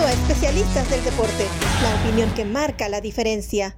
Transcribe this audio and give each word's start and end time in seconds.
A 0.00 0.12
Especialistas 0.12 0.88
del 0.90 1.04
Deporte, 1.04 1.46
la 1.82 2.02
opinión 2.02 2.34
que 2.34 2.46
marca 2.46 2.88
la 2.88 3.02
diferencia. 3.02 3.76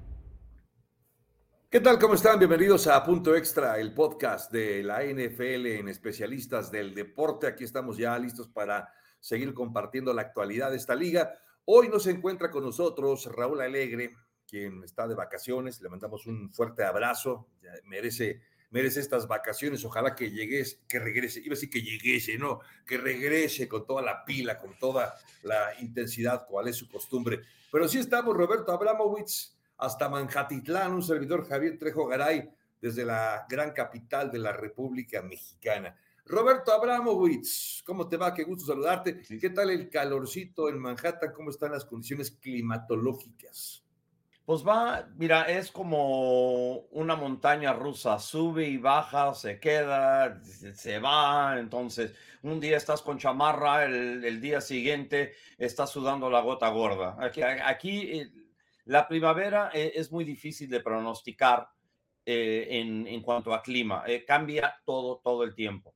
¿Qué 1.69 1.81
tal? 1.81 1.99
¿Cómo 1.99 2.15
están? 2.15 2.39
Bienvenidos 2.39 2.87
a 2.87 3.03
Punto 3.03 3.35
Extra, 3.35 3.81
el 3.81 3.93
podcast 3.93 4.53
de 4.53 4.85
la 4.85 5.03
NFL 5.03 5.67
en 5.67 5.89
Especialistas 5.89 6.71
del 6.71 6.95
Deporte. 6.95 7.49
Aquí 7.49 7.65
estamos 7.65 7.97
ya 7.97 8.17
listos 8.21 8.47
para 8.49 8.89
seguir 9.19 9.53
compartiendo 9.53 10.15
la 10.15 10.23
actualidad 10.23 10.71
de 10.71 10.77
esta 10.77 10.95
liga. 10.95 11.33
Hoy 11.65 11.89
nos 11.89 12.07
encuentra 12.07 12.53
con 12.53 12.63
nosotros 12.63 13.27
Raúl 13.27 13.61
Alegre, 13.61 14.15
quien 14.47 14.85
está 14.85 15.09
de 15.09 15.17
vacaciones. 15.17 15.81
Le 15.81 15.89
mandamos 15.89 16.27
un 16.27 16.53
fuerte 16.53 16.85
abrazo. 16.85 17.49
Merece 17.87 18.43
merece 18.73 19.01
estas 19.01 19.29
vacaciones, 19.29 19.85
ojalá 19.85 20.15
que 20.15 20.31
llegues, 20.31 20.81
que 20.89 20.99
regrese, 20.99 21.41
iba 21.41 21.53
a 21.53 21.57
decir 21.57 21.71
que 21.71 21.83
lleguese, 21.83 22.37
no, 22.39 22.61
que 22.87 22.99
regrese 22.99 23.69
con 23.69 23.87
toda 23.87 24.03
la 24.03 24.25
pila, 24.25 24.59
con 24.59 24.77
toda 24.79 25.15
la 25.43 25.79
intensidad, 25.81 26.47
cual 26.47 26.69
es 26.69 26.77
su 26.77 26.89
costumbre. 26.89 27.41
Pero 27.71 27.87
sí 27.87 27.99
estamos, 27.99 28.37
Roberto 28.37 28.73
Abramowitz, 28.73 29.57
hasta 29.79 30.09
Manjatitlán, 30.09 30.93
un 30.93 31.03
servidor 31.03 31.47
Javier 31.47 31.79
Trejo 31.79 32.07
Garay, 32.07 32.51
desde 32.81 33.05
la 33.05 33.47
gran 33.49 33.73
capital 33.73 34.31
de 34.31 34.39
la 34.39 34.53
República 34.53 35.23
Mexicana. 35.23 35.97
Roberto 36.25 36.73
Abramowitz, 36.73 37.83
¿cómo 37.85 38.09
te 38.09 38.17
va? 38.17 38.33
Qué 38.33 38.45
gusto 38.45 38.65
saludarte. 38.65 39.23
¿Qué 39.41 39.51
tal 39.51 39.71
el 39.71 39.91
calorcito 39.91 40.69
en 40.69 40.79
Manhattan? 40.79 41.33
¿Cómo 41.33 41.51
están 41.51 41.73
las 41.73 41.85
condiciones 41.85 42.31
climatológicas? 42.31 43.82
Pues 44.53 44.69
va, 44.69 45.09
mira, 45.17 45.45
es 45.45 45.71
como 45.71 46.81
una 46.91 47.17
montaña 47.17 47.73
rusa, 47.73 48.19
sube 48.19 48.69
y 48.69 48.77
baja, 48.77 49.33
se 49.33 49.59
queda, 49.59 50.43
se 50.43 50.99
va, 50.99 51.59
entonces 51.59 52.13
un 52.43 52.61
día 52.61 52.77
estás 52.77 53.01
con 53.01 53.17
chamarra, 53.17 53.87
el, 53.87 54.43
día 54.43 54.61
siguiente 54.61 55.33
estás 55.57 55.89
sudando 55.89 56.29
la 56.29 56.43
gota 56.43 56.69
gorda. 56.69 57.17
Aquí, 57.19 57.41
aquí 57.41 58.01
eh, 58.13 58.31
la 58.85 59.09
primavera 59.09 59.71
eh, 59.73 59.93
es 59.95 60.13
muy 60.13 60.23
difícil 60.23 60.69
de 60.69 60.81
pronosticar 60.81 61.71
eh, 62.27 62.67
en, 62.73 63.07
en, 63.07 63.23
cuanto 63.23 63.55
a 63.55 63.63
clima, 63.63 64.05
cambia 64.27 64.75
todo, 64.85 65.23
todo 65.25 65.45
el 65.45 65.55
tiempo. 65.55 65.95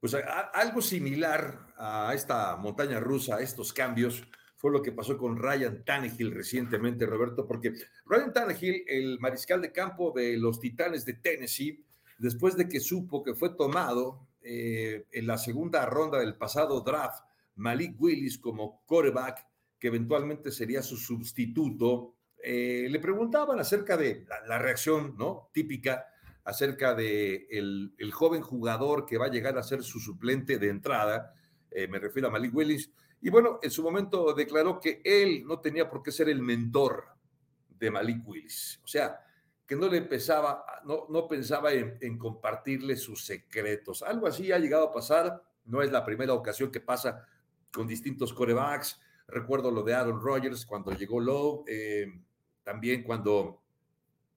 Pues 0.00 0.14
algo 0.14 0.80
similar 0.80 1.74
a 1.76 2.12
esta 2.14 2.56
montaña 2.56 3.00
rusa, 3.00 3.42
estos 3.42 3.74
cambios, 3.74 4.22
fue 4.56 4.72
lo 4.72 4.82
que 4.82 4.92
pasó 4.92 5.18
con 5.18 5.36
Ryan 5.36 5.84
Tannehill 5.84 6.32
recientemente, 6.32 7.06
Roberto, 7.06 7.46
porque 7.46 7.74
Ryan 8.06 8.32
Tannehill, 8.32 8.84
el 8.86 9.18
mariscal 9.20 9.60
de 9.60 9.72
campo 9.72 10.12
de 10.12 10.36
los 10.38 10.60
Titanes 10.60 11.04
de 11.04 11.14
Tennessee, 11.14 11.84
después 12.18 12.56
de 12.56 12.68
que 12.68 12.80
supo 12.80 13.22
que 13.22 13.34
fue 13.34 13.50
tomado 13.50 14.26
eh, 14.42 15.06
en 15.12 15.26
la 15.26 15.38
segunda 15.38 15.84
ronda 15.86 16.18
del 16.18 16.36
pasado 16.36 16.80
draft, 16.80 17.22
Malik 17.56 18.00
Willis 18.00 18.38
como 18.38 18.82
quarterback, 18.86 19.46
que 19.78 19.88
eventualmente 19.88 20.50
sería 20.50 20.82
su 20.82 20.96
sustituto, 20.96 22.14
eh, 22.42 22.86
le 22.90 23.00
preguntaban 23.00 23.58
acerca 23.58 23.96
de 23.96 24.24
la, 24.46 24.58
reacción 24.58 25.16
¿no? 25.18 25.50
típica 25.52 26.06
acerca 26.44 26.94
de 26.94 27.48
el, 27.50 28.12
joven 28.12 28.40
jugador 28.40 29.04
que 29.04 29.18
va 29.18 29.26
a 29.26 29.30
llegar 29.30 29.58
a 29.58 29.64
ser 29.64 29.82
su 29.82 29.98
suplente 29.98 30.58
de 30.58 30.68
entrada, 30.68 31.34
eh, 31.70 31.88
me 31.88 31.98
refiero 31.98 32.28
a 32.28 32.30
Malik 32.30 32.54
Willis, 32.54 32.92
y 33.20 33.30
bueno, 33.30 33.58
en 33.62 33.70
su 33.70 33.82
momento 33.82 34.32
declaró 34.32 34.78
que 34.80 35.00
él 35.04 35.44
no 35.46 35.60
tenía 35.60 35.88
por 35.88 36.02
qué 36.02 36.12
ser 36.12 36.28
el 36.28 36.42
mentor 36.42 37.04
de 37.78 37.90
Malik 37.90 38.26
Willis. 38.26 38.80
O 38.84 38.86
sea, 38.86 39.20
que 39.66 39.74
no 39.74 39.88
le 39.88 40.02
pensaba, 40.02 40.64
no, 40.84 41.06
no 41.08 41.26
pensaba 41.26 41.72
en, 41.72 42.18
compartirle 42.18 42.96
sus 42.96 43.24
secretos. 43.24 44.02
Algo 44.02 44.26
así 44.26 44.52
ha 44.52 44.58
llegado 44.58 44.84
a 44.84 44.92
pasar. 44.92 45.42
No 45.64 45.82
es 45.82 45.90
la 45.90 46.04
primera 46.04 46.34
ocasión 46.34 46.70
que 46.70 46.80
pasa 46.80 47.26
con 47.72 47.86
distintos 47.86 48.32
corebacks. 48.32 49.00
Recuerdo 49.26 49.70
lo 49.70 49.82
de 49.82 49.94
Aaron 49.94 50.20
Rodgers 50.20 50.64
cuando 50.64 50.92
llegó 50.92 51.18
Lowe. 51.18 51.64
Eh, 51.66 52.20
también 52.62 53.02
cuando 53.02 53.62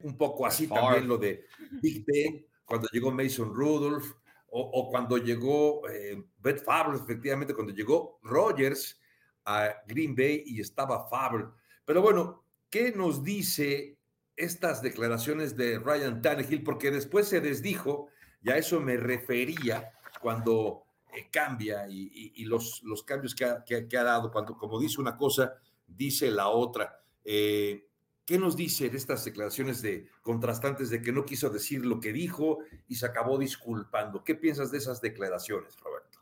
un 0.02 0.18
poco 0.18 0.46
así 0.46 0.68
también 0.68 1.08
lo 1.08 1.18
de 1.18 1.46
Big 1.82 2.06
Ben, 2.06 2.46
cuando 2.64 2.88
llegó 2.92 3.12
Mason 3.12 3.54
Rudolph 3.54 4.14
o, 4.52 4.90
cuando 4.90 5.18
llegó 5.18 5.88
eh, 5.90 6.24
Brett 6.38 6.64
efectivamente, 6.96 7.54
cuando 7.54 7.74
llegó 7.74 8.20
Rogers 8.24 9.00
a 9.46 9.74
Green 9.88 10.16
Bay 10.16 10.44
y 10.46 10.62
estaba 10.62 11.08
Favre. 11.08 11.46
Pero 11.86 12.02
bueno, 12.02 12.46
¿qué 12.70 12.92
nos 12.92 13.24
dice 13.24 13.98
estas 14.36 14.82
declaraciones 14.82 15.56
de 15.56 15.80
Ryan 15.80 16.22
Tannehill? 16.22 16.64
Porque 16.64 16.92
después 16.92 17.28
se 17.28 17.42
desdijo, 17.42 18.10
y 18.42 18.52
a 18.52 18.58
eso 18.58 18.80
me 18.80 18.98
refería 18.98 19.92
cuando 20.22 20.84
eh, 21.14 21.28
cambia 21.32 21.88
y, 21.90 22.44
los, 22.46 22.82
los, 22.84 23.04
cambios 23.04 23.34
que 23.34 23.46
ha, 23.46 23.64
que, 23.64 23.98
ha, 23.98 24.04
dado, 24.04 24.32
cuando 24.32 24.56
como 24.56 24.80
dice 24.80 25.02
una 25.02 25.18
cosa, 25.18 25.56
dice 25.88 26.30
la 26.32 26.50
otra. 26.50 27.02
Eh, 27.24 27.89
¿Qué 28.30 28.38
nos 28.38 28.56
dice 28.56 28.92
de 28.92 28.98
estas 28.98 29.26
declaraciones 29.26 29.82
de 29.82 30.06
contrastantes 30.22 30.92
de 30.92 31.02
que 31.02 31.12
no 31.12 31.26
quiso 31.26 31.50
decir 31.50 31.84
lo 31.84 32.00
que 32.00 32.14
dijo 32.14 32.60
y 32.88 32.94
se 32.94 33.08
acabó 33.08 33.40
disculpando? 33.40 34.24
¿Qué 34.24 34.36
piensas 34.36 34.72
de 34.72 34.78
esas 34.78 35.02
declaraciones, 35.02 35.76
Roberto? 35.80 36.20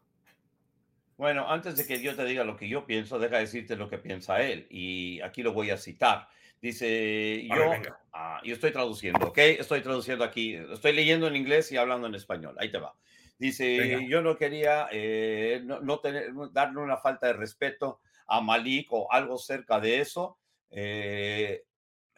Bueno, 1.18 1.52
antes 1.52 1.76
de 1.76 1.86
que 1.86 2.02
yo 2.02 2.16
te 2.16 2.24
diga 2.24 2.46
lo 2.46 2.56
que 2.56 2.70
yo 2.70 2.86
pienso, 2.86 3.20
deja 3.20 3.40
decirte 3.40 3.76
lo 3.76 3.90
que 3.90 3.98
piensa 3.98 4.42
él. 4.42 4.68
Y 4.70 5.20
aquí 5.20 5.44
lo 5.44 5.52
voy 5.52 5.70
a 5.70 5.76
citar. 5.76 6.30
Dice, 6.62 7.46
yo, 7.46 7.74
ah, 8.14 8.40
yo 8.42 8.54
estoy 8.54 8.72
traduciendo, 8.72 9.28
¿ok? 9.28 9.40
Estoy 9.40 9.82
traduciendo 9.82 10.24
aquí, 10.24 10.54
estoy 10.54 10.94
leyendo 10.94 11.28
en 11.28 11.36
inglés 11.36 11.74
y 11.74 11.76
hablando 11.76 12.08
en 12.08 12.16
español. 12.16 12.56
Ahí 12.58 12.72
te 12.72 12.78
va. 12.78 12.96
Dice, 13.38 14.08
yo 14.08 14.22
no 14.22 14.38
quería 14.38 14.88
eh, 14.94 15.62
no, 15.62 16.00
tener, 16.00 16.32
darle 16.54 16.80
una 16.80 16.96
falta 16.96 17.28
de 17.28 17.34
respeto 17.34 18.00
a 18.28 18.40
Malik 18.40 18.94
o 18.94 19.12
algo 19.12 19.38
cerca 19.38 19.82
de 19.82 20.00
eso. 20.00 20.38
Eh, 20.72 21.66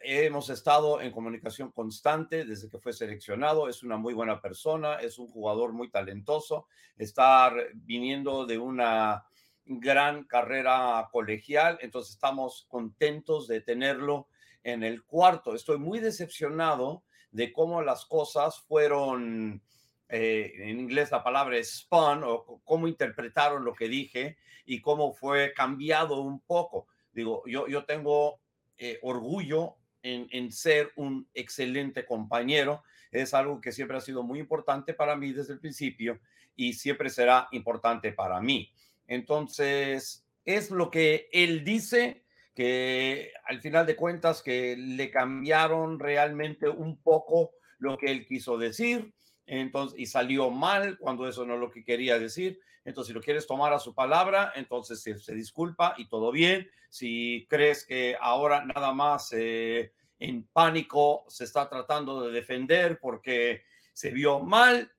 hemos 0.02 0.50
estado 0.50 1.00
en 1.00 1.12
comunicación 1.12 1.70
constante 1.72 2.44
desde 2.44 2.68
que 2.68 2.78
fue 2.78 2.92
seleccionado. 2.92 3.68
Es 3.68 3.82
una 3.82 3.96
muy 3.96 4.14
buena 4.14 4.40
persona, 4.40 4.96
es 4.96 5.18
un 5.18 5.28
jugador 5.28 5.72
muy 5.72 5.90
talentoso, 5.90 6.66
está 6.96 7.52
viniendo 7.74 8.46
de 8.46 8.58
una 8.58 9.24
gran 9.64 10.24
carrera 10.24 11.08
colegial, 11.12 11.78
entonces 11.80 12.14
estamos 12.14 12.66
contentos 12.68 13.46
de 13.46 13.60
tenerlo 13.60 14.28
en 14.64 14.82
el 14.82 15.04
cuarto. 15.04 15.54
Estoy 15.54 15.78
muy 15.78 16.00
decepcionado 16.00 17.04
de 17.30 17.52
cómo 17.52 17.82
las 17.82 18.04
cosas 18.06 18.60
fueron, 18.60 19.62
eh, 20.08 20.52
en 20.56 20.80
inglés 20.80 21.10
la 21.12 21.22
palabra 21.22 21.56
es 21.56 21.78
spun, 21.78 22.22
o 22.24 22.60
cómo 22.64 22.88
interpretaron 22.88 23.64
lo 23.64 23.74
que 23.74 23.88
dije 23.88 24.38
y 24.64 24.80
cómo 24.80 25.12
fue 25.12 25.52
cambiado 25.54 26.20
un 26.20 26.40
poco. 26.40 26.88
Digo, 27.12 27.42
yo, 27.46 27.68
yo 27.68 27.84
tengo 27.84 28.40
eh, 28.76 28.98
orgullo 29.02 29.76
en, 30.02 30.52
ser 30.52 30.92
un 30.96 31.28
excelente 31.34 32.04
compañero. 32.04 32.82
Es 33.10 33.34
algo 33.34 33.60
que 33.60 33.72
siempre 33.72 33.96
ha 33.96 34.00
sido 34.00 34.22
muy 34.22 34.38
importante 34.38 34.94
para 34.94 35.16
mí 35.16 35.32
desde 35.32 35.54
el 35.54 35.60
principio 35.60 36.20
y 36.56 36.74
siempre 36.74 37.10
será 37.10 37.48
importante 37.52 38.12
para 38.12 38.40
mí. 38.40 38.72
Entonces, 39.06 40.26
es 40.44 40.70
lo 40.70 40.90
que 40.90 41.28
él 41.32 41.64
dice, 41.64 42.24
que 42.54 43.32
al 43.44 43.60
final 43.60 43.86
de 43.86 43.96
cuentas 43.96 44.42
que 44.42 44.76
le 44.76 45.10
cambiaron 45.10 45.98
realmente 45.98 46.68
un 46.68 47.00
poco 47.00 47.52
lo 47.78 47.96
que 47.96 48.10
él 48.10 48.26
quiso 48.26 48.58
decir. 48.58 49.12
Entonces, 49.52 49.98
y 49.98 50.06
salió 50.06 50.48
mal 50.48 50.96
cuando 50.96 51.26
eso 51.26 51.44
no 51.44 51.54
es 51.54 51.60
lo 51.60 51.72
que 51.72 51.82
quería 51.82 52.20
decir. 52.20 52.60
Entonces, 52.84 53.08
si 53.08 53.14
lo 53.14 53.20
quieres 53.20 53.48
tomar 53.48 53.72
a 53.72 53.80
su 53.80 53.96
palabra, 53.96 54.52
entonces 54.54 55.02
se, 55.02 55.34
disculpa 55.34 55.94
y 55.98 56.08
todo 56.08 56.30
bien. 56.30 56.70
Si 56.88 57.48
crees 57.50 57.84
que 57.84 58.16
ahora 58.20 58.64
nada 58.64 58.92
más 58.92 59.32
eh, 59.32 59.92
en 60.20 60.44
pánico 60.44 61.24
se 61.26 61.42
está 61.42 61.68
tratando 61.68 62.22
de 62.22 62.30
defender 62.30 63.00
porque 63.00 63.64
se 63.92 64.12
vio 64.12 64.38
mal, 64.38 64.92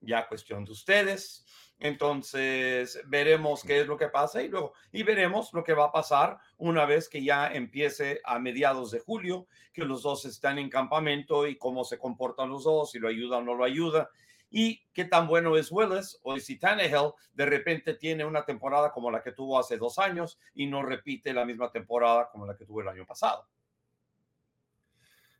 ya 0.00 0.28
cuestión 0.28 0.64
de 0.64 0.70
ustedes. 0.70 1.44
Entonces 1.80 3.00
veremos 3.06 3.64
qué 3.64 3.80
es 3.80 3.86
lo 3.86 3.96
que 3.96 4.08
pasa 4.08 4.42
y 4.42 4.48
luego 4.48 4.74
y 4.92 5.02
veremos 5.02 5.52
lo 5.54 5.64
que 5.64 5.72
va 5.72 5.86
a 5.86 5.92
pasar 5.92 6.38
una 6.58 6.84
vez 6.84 7.08
que 7.08 7.24
ya 7.24 7.48
empiece 7.48 8.20
a 8.24 8.38
mediados 8.38 8.90
de 8.90 9.00
julio, 9.00 9.46
que 9.72 9.84
los 9.84 10.02
dos 10.02 10.26
están 10.26 10.58
en 10.58 10.68
campamento 10.68 11.46
y 11.46 11.56
cómo 11.56 11.84
se 11.84 11.98
comportan 11.98 12.50
los 12.50 12.64
dos, 12.64 12.90
si 12.90 12.98
lo 12.98 13.08
ayuda 13.08 13.38
o 13.38 13.42
no 13.42 13.54
lo 13.54 13.64
ayuda 13.64 14.10
y 14.50 14.84
qué 14.92 15.04
tan 15.04 15.26
bueno 15.26 15.56
es 15.56 15.70
Willis 15.70 16.18
o 16.22 16.36
si 16.38 16.58
Tannehill 16.58 17.12
de 17.32 17.46
repente 17.46 17.94
tiene 17.94 18.24
una 18.24 18.44
temporada 18.44 18.92
como 18.92 19.10
la 19.10 19.22
que 19.22 19.32
tuvo 19.32 19.58
hace 19.58 19.78
dos 19.78 19.98
años 19.98 20.38
y 20.54 20.66
no 20.66 20.82
repite 20.82 21.32
la 21.32 21.44
misma 21.44 21.70
temporada 21.70 22.28
como 22.30 22.46
la 22.46 22.56
que 22.56 22.66
tuvo 22.66 22.82
el 22.82 22.88
año 22.88 23.06
pasado. 23.06 23.46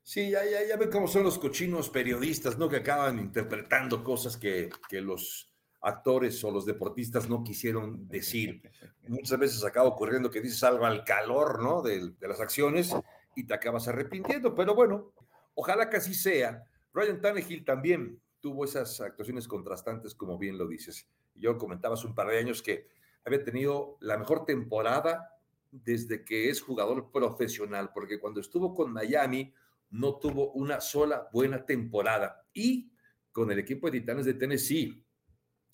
Sí, 0.03 0.31
ya, 0.31 0.45
ya, 0.45 0.67
ya 0.67 0.77
ven 0.77 0.91
cómo 0.91 1.07
son 1.09 1.25
los 1.25 1.39
cochinos 1.39 1.91
periodistas, 1.91 2.57
¿no? 2.57 2.69
Que 2.69 2.77
acaban 2.77 3.19
interpretando 3.19 4.03
cosas 4.03 4.37
que, 4.37 4.71
que 4.89 5.01
los 5.01 5.50
actores 5.81 6.43
o 6.45 6.51
los 6.51 6.67
deportistas 6.67 7.29
no 7.29 7.43
quisieron 7.43 8.09
decir. 8.09 8.63
Muchas 9.09 9.39
veces 9.39 9.65
acaba 9.65 9.89
ocurriendo 9.89 10.31
que 10.31 10.41
dices 10.41 10.63
algo 10.63 10.87
al 10.87 11.05
calor, 11.05 11.63
¿no? 11.63 11.83
De, 11.83 12.11
de 12.11 12.29
las 12.29 12.41
acciones 12.41 12.95
y 13.35 13.45
te 13.45 13.55
acabas 13.55 13.89
arrepintiendo. 13.89 14.55
Pero 14.55 14.75
bueno, 14.75 15.13
ojalá 15.55 15.89
que 15.89 15.97
así 15.97 16.15
sea. 16.15 16.65
Ryan 16.93 17.21
Tannehill 17.21 17.65
también 17.65 18.21
tuvo 18.41 18.65
esas 18.65 19.01
actuaciones 19.01 19.47
contrastantes, 19.47 20.15
como 20.15 20.39
bien 20.39 20.59
lo 20.59 20.67
dices. 20.67 21.09
Yo 21.35 21.57
comentaba 21.57 21.95
hace 21.95 22.07
un 22.07 22.15
par 22.15 22.29
de 22.29 22.39
años 22.39 22.63
que 22.63 22.89
había 23.25 23.45
tenido 23.45 23.97
la 24.01 24.19
mejor 24.19 24.45
temporada 24.45 25.37
desde 25.71 26.25
que 26.25 26.49
es 26.51 26.61
jugador 26.61 27.11
profesional, 27.13 27.91
porque 27.95 28.19
cuando 28.19 28.41
estuvo 28.41 28.75
con 28.75 28.93
Miami 28.93 29.53
no 29.91 30.17
tuvo 30.17 30.53
una 30.53 30.81
sola 30.81 31.29
buena 31.33 31.65
temporada. 31.65 32.45
Y 32.53 32.93
con 33.33 33.51
el 33.51 33.59
equipo 33.59 33.89
de 33.89 34.01
Titanes 34.01 34.27
de 34.27 34.35
Tennessee 34.35 35.05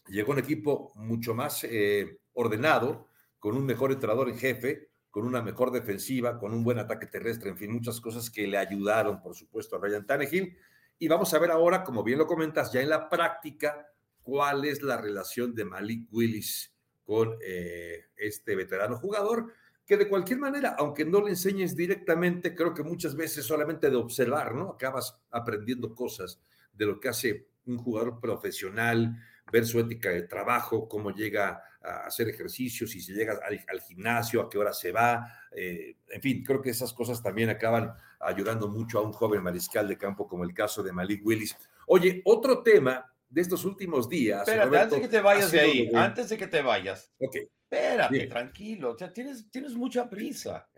llegó 0.08 0.32
un 0.32 0.38
equipo 0.38 0.92
mucho 0.94 1.34
más 1.34 1.64
eh, 1.64 2.20
ordenado, 2.32 3.08
con 3.38 3.56
un 3.56 3.66
mejor 3.66 3.92
entrenador 3.92 4.28
en 4.28 4.38
jefe, 4.38 4.90
con 5.10 5.26
una 5.26 5.40
mejor 5.40 5.70
defensiva, 5.70 6.38
con 6.38 6.52
un 6.52 6.62
buen 6.62 6.78
ataque 6.78 7.06
terrestre, 7.06 7.50
en 7.50 7.56
fin, 7.56 7.72
muchas 7.72 8.00
cosas 8.00 8.30
que 8.30 8.46
le 8.46 8.58
ayudaron, 8.58 9.22
por 9.22 9.34
supuesto, 9.34 9.76
a 9.76 9.78
Ryan 9.78 10.06
Tannehill. 10.06 10.56
Y 10.98 11.08
vamos 11.08 11.32
a 11.32 11.38
ver 11.38 11.50
ahora, 11.50 11.84
como 11.84 12.02
bien 12.02 12.18
lo 12.18 12.26
comentas, 12.26 12.72
ya 12.72 12.80
en 12.80 12.90
la 12.90 13.08
práctica, 13.08 13.86
cuál 14.22 14.64
es 14.64 14.82
la 14.82 14.96
relación 14.96 15.54
de 15.54 15.64
Malik 15.64 16.08
Willis 16.12 16.74
con 17.04 17.36
eh, 17.40 18.06
este 18.16 18.56
veterano 18.56 18.96
jugador, 18.96 19.52
que 19.86 19.96
de 19.96 20.08
cualquier 20.08 20.40
manera, 20.40 20.74
aunque 20.78 21.04
no 21.04 21.22
le 21.22 21.30
enseñes 21.30 21.76
directamente, 21.76 22.54
creo 22.54 22.74
que 22.74 22.82
muchas 22.82 23.14
veces 23.14 23.44
solamente 23.44 23.88
de 23.88 23.96
observar, 23.96 24.54
¿no? 24.54 24.70
Acabas 24.70 25.16
aprendiendo 25.30 25.94
cosas 25.94 26.40
de 26.72 26.86
lo 26.86 26.98
que 26.98 27.08
hace 27.08 27.48
un 27.66 27.78
jugador 27.78 28.20
profesional, 28.20 29.16
ver 29.50 29.66
su 29.66 29.78
ética 29.78 30.10
de 30.10 30.22
trabajo, 30.22 30.88
cómo 30.88 31.10
llega 31.10 31.62
a 31.82 32.06
hacer 32.06 32.28
ejercicios, 32.28 32.90
si 32.90 33.00
se 33.00 33.12
llega 33.12 33.38
al, 33.44 33.80
gimnasio, 33.80 34.42
a 34.42 34.50
qué 34.50 34.58
hora 34.58 34.72
se 34.72 34.92
va, 34.92 35.26
eh, 35.52 35.96
en 36.08 36.20
fin, 36.20 36.42
creo 36.42 36.60
que 36.60 36.70
esas 36.70 36.92
cosas 36.92 37.22
también 37.22 37.48
acaban 37.48 37.94
ayudando 38.20 38.68
mucho 38.68 38.98
a 38.98 39.02
un 39.02 39.12
joven 39.12 39.42
mariscal 39.42 39.86
de 39.86 39.96
campo 39.96 40.26
como 40.26 40.44
el 40.44 40.52
caso 40.52 40.82
de 40.82 40.92
Malik 40.92 41.24
Willis. 41.24 41.56
Oye, 41.86 42.22
otro 42.24 42.62
tema 42.62 43.12
de 43.28 43.40
estos 43.40 43.64
últimos 43.64 44.08
días. 44.08 44.46
Espérate, 44.48 44.78
antes 44.78 44.90
de 44.90 45.00
que 45.00 45.08
te 45.08 45.20
vayas 45.20 45.50
de 45.52 45.60
ahí, 45.60 45.90
antes 45.94 46.28
de 46.28 46.36
que 46.36 46.46
te 46.46 46.62
vayas. 46.62 47.12
Ok. 47.18 47.36
Espérate, 47.68 48.26
tranquilo, 48.26 48.92
o 48.92 48.98
sea, 48.98 49.12
tienes, 49.12 49.50
tienes 49.50 49.74
mucha 49.74 50.08
prisa. 50.08 50.68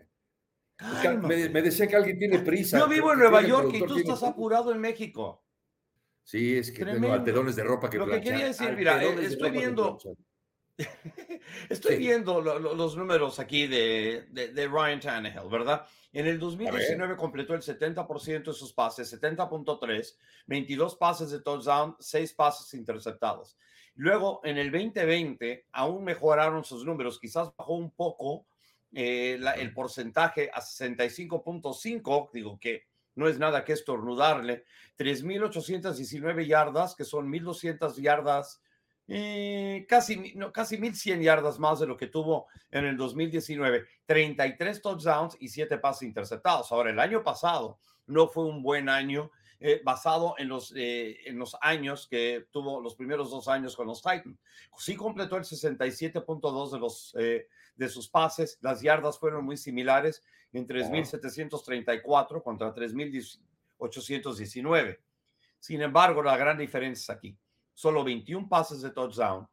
Me, 1.21 1.49
me, 1.49 1.61
decía 1.61 1.87
que 1.87 1.95
alguien 1.95 2.17
tiene 2.17 2.39
prisa. 2.39 2.79
Yo 2.79 2.87
vivo 2.87 3.11
en 3.11 3.19
Nueva 3.19 3.41
York 3.41 3.71
y 3.73 3.79
tú 3.79 3.97
estás 3.97 4.23
apurado 4.23 4.71
en 4.71 4.79
México. 4.79 5.43
Sí, 6.29 6.57
es 6.59 6.71
que 6.71 6.85
tengo 6.85 7.11
altedones 7.11 7.55
de 7.55 7.63
ropa 7.63 7.89
que 7.89 7.97
Lo 7.97 8.05
que 8.05 8.21
quería 8.21 8.45
decir, 8.45 8.71
mira, 8.73 9.03
eh, 9.03 9.15
estoy 9.19 9.49
viendo, 9.49 9.97
estoy 11.69 11.97
viendo 11.97 12.39
los 12.39 12.95
números 12.95 13.39
aquí 13.39 13.65
de, 13.65 14.27
de, 14.29 14.67
Ryan 14.67 14.99
Tannehill, 14.99 15.49
¿verdad? 15.49 15.87
En 16.13 16.27
el 16.27 16.37
2019 16.37 17.17
completó 17.17 17.55
el 17.55 17.63
70% 17.63 18.43
de 18.43 18.53
sus 18.53 18.71
pases, 18.73 19.11
70.3, 19.19 20.17
22 20.45 20.95
pases 20.97 21.31
de 21.31 21.41
touchdown, 21.41 21.95
6 21.99 22.33
pases 22.33 22.75
interceptados. 22.75 23.57
Luego, 23.95 24.41
en 24.43 24.59
el 24.59 24.69
2020, 24.69 25.65
aún 25.71 26.03
mejoraron 26.03 26.63
sus 26.63 26.85
números, 26.85 27.19
quizás 27.19 27.51
bajó 27.57 27.73
un 27.73 27.89
poco 27.89 28.45
eh, 28.93 29.39
el 29.57 29.73
porcentaje 29.73 30.51
a 30.53 30.61
65.5, 30.61 32.29
digo 32.31 32.59
que 32.59 32.83
no 33.15 33.27
es 33.27 33.39
nada 33.39 33.63
que 33.63 33.73
estornudarle. 33.73 34.65
3.819 34.97 36.45
yardas, 36.45 36.95
que 36.95 37.05
son 37.05 37.31
1.200 37.31 37.95
yardas, 38.01 38.61
eh, 39.11 39.87
casi, 39.89 40.33
no, 40.35 40.51
casi 40.51 40.77
1.100 40.77 41.23
yardas 41.23 41.57
más 41.57 41.79
de 41.79 41.87
lo 41.87 41.97
que 41.97 42.07
tuvo 42.07 42.47
en 42.69 42.85
el 42.85 42.95
2019. 42.95 43.85
33 44.05 44.81
touchdowns 44.81 45.35
y 45.39 45.49
7 45.49 45.79
pases 45.79 46.03
interceptados. 46.03 46.71
Ahora, 46.71 46.91
el 46.91 46.99
año 46.99 47.23
pasado 47.23 47.79
no 48.05 48.27
fue 48.27 48.45
un 48.45 48.61
buen 48.61 48.87
año. 48.87 49.31
Eh, 49.61 49.81
basado 49.83 50.35
en 50.37 50.47
los, 50.47 50.73
eh, 50.73 51.17
en 51.25 51.37
los 51.37 51.53
años 51.59 52.07
que 52.09 52.47
tuvo 52.49 52.79
los 52.79 52.95
primeros 52.95 53.29
dos 53.29 53.49
años 53.49 53.75
con 53.75 53.87
los 53.87 54.01
Titans. 54.01 54.39
Sí 54.77 54.95
completó 54.95 55.35
el 55.35 55.43
67.2 55.43 56.71
de, 56.71 56.79
los, 56.79 57.13
de 57.75 57.89
sus 57.89 58.07
pases, 58.07 58.57
las 58.61 58.81
yardas 58.81 59.19
fueron 59.19 59.43
muy 59.43 59.57
similares 59.57 60.23
en 60.53 60.67
3.734 60.67 62.43
contra 62.43 62.73
3.819. 62.73 64.99
Sin 65.59 65.81
embargo, 65.81 66.23
la 66.23 66.37
gran 66.37 66.57
diferencia 66.57 67.13
es 67.13 67.17
aquí. 67.17 67.37
Solo 67.73 68.03
21 68.03 68.49
pases 68.49 68.81
de 68.81 68.91
touchdown, 68.91 69.47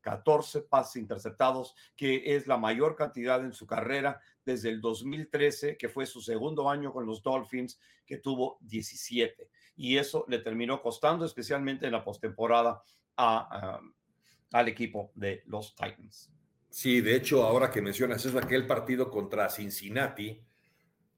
14 0.00 0.62
pases 0.62 0.96
interceptados, 0.96 1.74
que 1.96 2.36
es 2.36 2.46
la 2.46 2.56
mayor 2.56 2.94
cantidad 2.94 3.44
en 3.44 3.52
su 3.52 3.66
carrera 3.66 4.20
desde 4.44 4.68
el 4.68 4.80
2013, 4.80 5.76
que 5.76 5.88
fue 5.88 6.06
su 6.06 6.20
segundo 6.20 6.70
año 6.70 6.92
con 6.92 7.06
los 7.06 7.20
Dolphins, 7.22 7.80
que 8.04 8.18
tuvo 8.18 8.58
17. 8.60 9.50
Y 9.76 9.98
eso 9.98 10.24
le 10.28 10.38
terminó 10.38 10.80
costando, 10.80 11.24
especialmente 11.24 11.86
en 11.86 11.92
la 11.92 12.04
postemporada, 12.04 12.84
al 13.16 14.68
equipo 14.68 15.10
de 15.14 15.42
los 15.46 15.74
Titans. 15.74 16.30
Sí, 16.68 17.00
de 17.00 17.16
hecho, 17.16 17.42
ahora 17.42 17.70
que 17.70 17.80
mencionas 17.80 18.24
eso, 18.24 18.38
aquel 18.38 18.66
partido 18.66 19.10
contra 19.10 19.48
Cincinnati, 19.48 20.40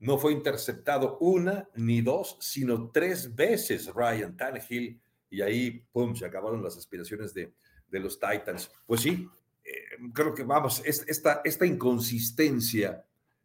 no 0.00 0.18
fue 0.18 0.32
interceptado 0.32 1.18
una 1.18 1.68
ni 1.74 2.00
dos, 2.00 2.36
sino 2.40 2.90
tres 2.90 3.34
veces 3.34 3.92
Ryan 3.92 4.36
Tannehill, 4.36 5.00
y 5.30 5.42
ahí, 5.42 5.84
pum, 5.92 6.14
se 6.14 6.24
acabaron 6.24 6.62
las 6.62 6.76
aspiraciones 6.76 7.34
de, 7.34 7.52
los 7.90 8.18
Titans. 8.18 8.70
Pues 8.86 9.00
sí, 9.00 9.28
eh, 9.64 9.72
creo 10.12 10.34
que 10.34 10.44
vamos, 10.44 10.82
esta, 10.84 11.40
esta 11.44 11.66
inconsistencia 11.66 13.04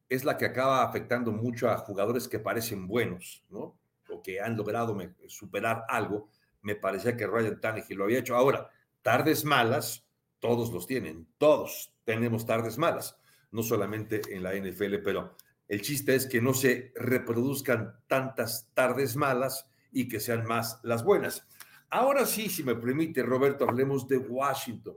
es 0.09 0.23
la 0.23 0.37
que 0.37 0.45
acaba 0.45 0.83
afectando 0.83 1.31
mucho 1.31 1.69
a 1.69 1.77
jugadores 1.77 2.27
que 2.27 2.39
parecen 2.39 2.87
buenos, 2.87 3.43
¿no? 3.49 3.77
O 4.09 4.21
que 4.21 4.39
han 4.39 4.55
logrado 4.55 4.95
superar 5.27 5.85
algo. 5.87 6.29
Me 6.61 6.75
parecía 6.75 7.17
que 7.17 7.25
Ryan 7.25 7.59
Tannehill 7.59 7.97
lo 7.97 8.03
había 8.03 8.19
hecho. 8.19 8.35
Ahora, 8.35 8.69
tardes 9.01 9.43
malas, 9.43 10.05
todos 10.39 10.71
los 10.71 10.85
tienen, 10.85 11.27
todos, 11.37 11.92
tenemos 12.03 12.45
tardes 12.45 12.77
malas, 12.77 13.17
no 13.51 13.63
solamente 13.63 14.21
en 14.29 14.43
la 14.43 14.53
NFL, 14.53 14.95
pero 15.03 15.35
el 15.67 15.81
chiste 15.81 16.15
es 16.15 16.27
que 16.27 16.41
no 16.41 16.53
se 16.53 16.91
reproduzcan 16.95 17.95
tantas 18.07 18.69
tardes 18.73 19.15
malas 19.15 19.69
y 19.91 20.07
que 20.07 20.19
sean 20.19 20.45
más 20.45 20.79
las 20.83 21.03
buenas. 21.03 21.47
Ahora 21.89 22.25
sí, 22.25 22.49
si 22.49 22.63
me 22.63 22.75
permite, 22.75 23.21
Roberto, 23.23 23.69
hablemos 23.69 24.07
de 24.07 24.17
Washington. 24.17 24.95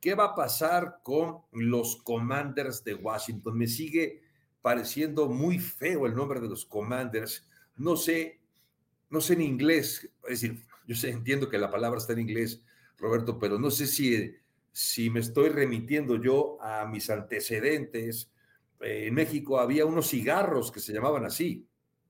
¿Qué 0.00 0.14
va 0.14 0.26
a 0.26 0.34
pasar 0.34 1.00
con 1.02 1.42
los 1.52 1.96
Commanders 2.02 2.82
de 2.84 2.94
Washington? 2.94 3.58
Me 3.58 3.66
sigue 3.66 4.22
pareciendo 4.62 5.28
muy 5.28 5.58
feo 5.58 6.06
el 6.06 6.14
nombre 6.14 6.40
de 6.40 6.48
los 6.48 6.64
Commanders. 6.64 7.46
No 7.76 7.96
sé, 7.96 8.40
no 9.10 9.20
sé 9.20 9.34
en 9.34 9.42
inglés, 9.42 10.10
es 10.24 10.40
decir, 10.40 10.64
yo 10.86 10.94
sé, 10.94 11.10
entiendo 11.10 11.48
que 11.48 11.58
la 11.58 11.70
palabra 11.70 11.98
está 11.98 12.14
en 12.14 12.20
inglés, 12.20 12.62
Roberto, 12.96 13.38
pero 13.38 13.58
no 13.58 13.70
sé 13.70 13.86
si 13.86 14.34
si 14.80 15.10
me 15.10 15.20
estoy 15.20 15.50
remitiendo 15.50 16.16
yo 16.16 16.56
a 16.62 16.86
mis 16.86 17.10
antecedentes, 17.10 18.32
eh, 18.80 19.08
en 19.08 19.14
México 19.14 19.60
había 19.60 19.84
unos 19.84 20.08
cigarros 20.08 20.72
que 20.72 20.80
se 20.80 20.94
llamaban 20.94 21.26
así. 21.26 21.68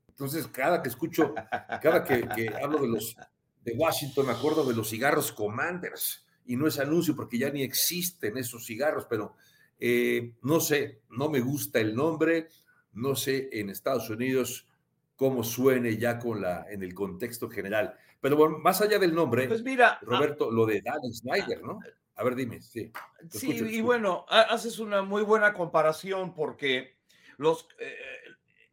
Entonces, 0.08 0.46
cada 0.46 0.80
que 0.80 0.88
escucho, 0.88 1.34
cada 1.82 2.04
que, 2.04 2.48
hablo 2.62 2.78
de 2.78 2.86
los 2.86 3.16
de 3.64 3.72
Washington, 3.72 4.26
me 4.26 4.32
acuerdo 4.32 4.64
de 4.64 4.76
los 4.76 4.88
cigarros 4.88 5.32
Commanders. 5.32 6.24
Y 6.46 6.54
no 6.54 6.68
es 6.68 6.78
anuncio 6.78 7.16
porque 7.16 7.38
ya 7.38 7.50
ni 7.50 7.64
existen 7.64 8.38
esos 8.38 8.64
cigarros, 8.64 9.04
pero 9.10 9.34
eh, 9.80 10.34
no 10.42 10.60
sé, 10.60 11.02
no 11.10 11.28
me 11.28 11.40
gusta 11.40 11.80
el 11.80 11.96
nombre, 11.96 12.50
no 12.92 13.16
sé 13.16 13.48
en 13.52 13.70
Estados 13.70 14.08
Unidos 14.10 14.68
cómo 15.16 15.42
suene 15.42 15.96
ya 15.96 16.20
con 16.20 16.40
la, 16.40 16.66
en 16.70 16.84
el 16.84 16.94
contexto 16.94 17.50
general. 17.50 17.96
Pero 18.20 18.36
bueno, 18.36 18.58
más 18.58 18.80
allá 18.80 19.00
del 19.00 19.12
nombre, 19.12 19.48
pues 19.48 19.64
mira, 19.64 19.98
Roberto, 20.02 20.52
lo 20.52 20.66
de 20.66 20.82
Dan 20.82 21.12
Snyder, 21.12 21.62
¿no? 21.64 21.80
A 22.20 22.22
ver, 22.22 22.34
dime, 22.34 22.60
sí. 22.60 22.92
Sí, 23.30 23.50
y 23.50 23.80
bueno, 23.80 24.26
haces 24.28 24.78
una 24.78 25.00
muy 25.00 25.22
buena 25.22 25.54
comparación 25.54 26.34
porque 26.34 26.98
los, 27.38 27.66
eh, 27.78 27.96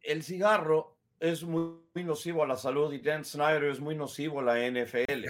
el 0.02 0.22
cigarro 0.22 0.98
es 1.18 1.44
muy, 1.44 1.78
nocivo 1.94 2.44
a 2.44 2.46
la 2.46 2.58
salud 2.58 2.92
y 2.92 2.98
Dan 2.98 3.24
Snyder 3.24 3.64
es 3.64 3.80
muy 3.80 3.96
nocivo 3.96 4.40
a 4.40 4.42
la 4.42 4.58
NFL. 4.58 5.28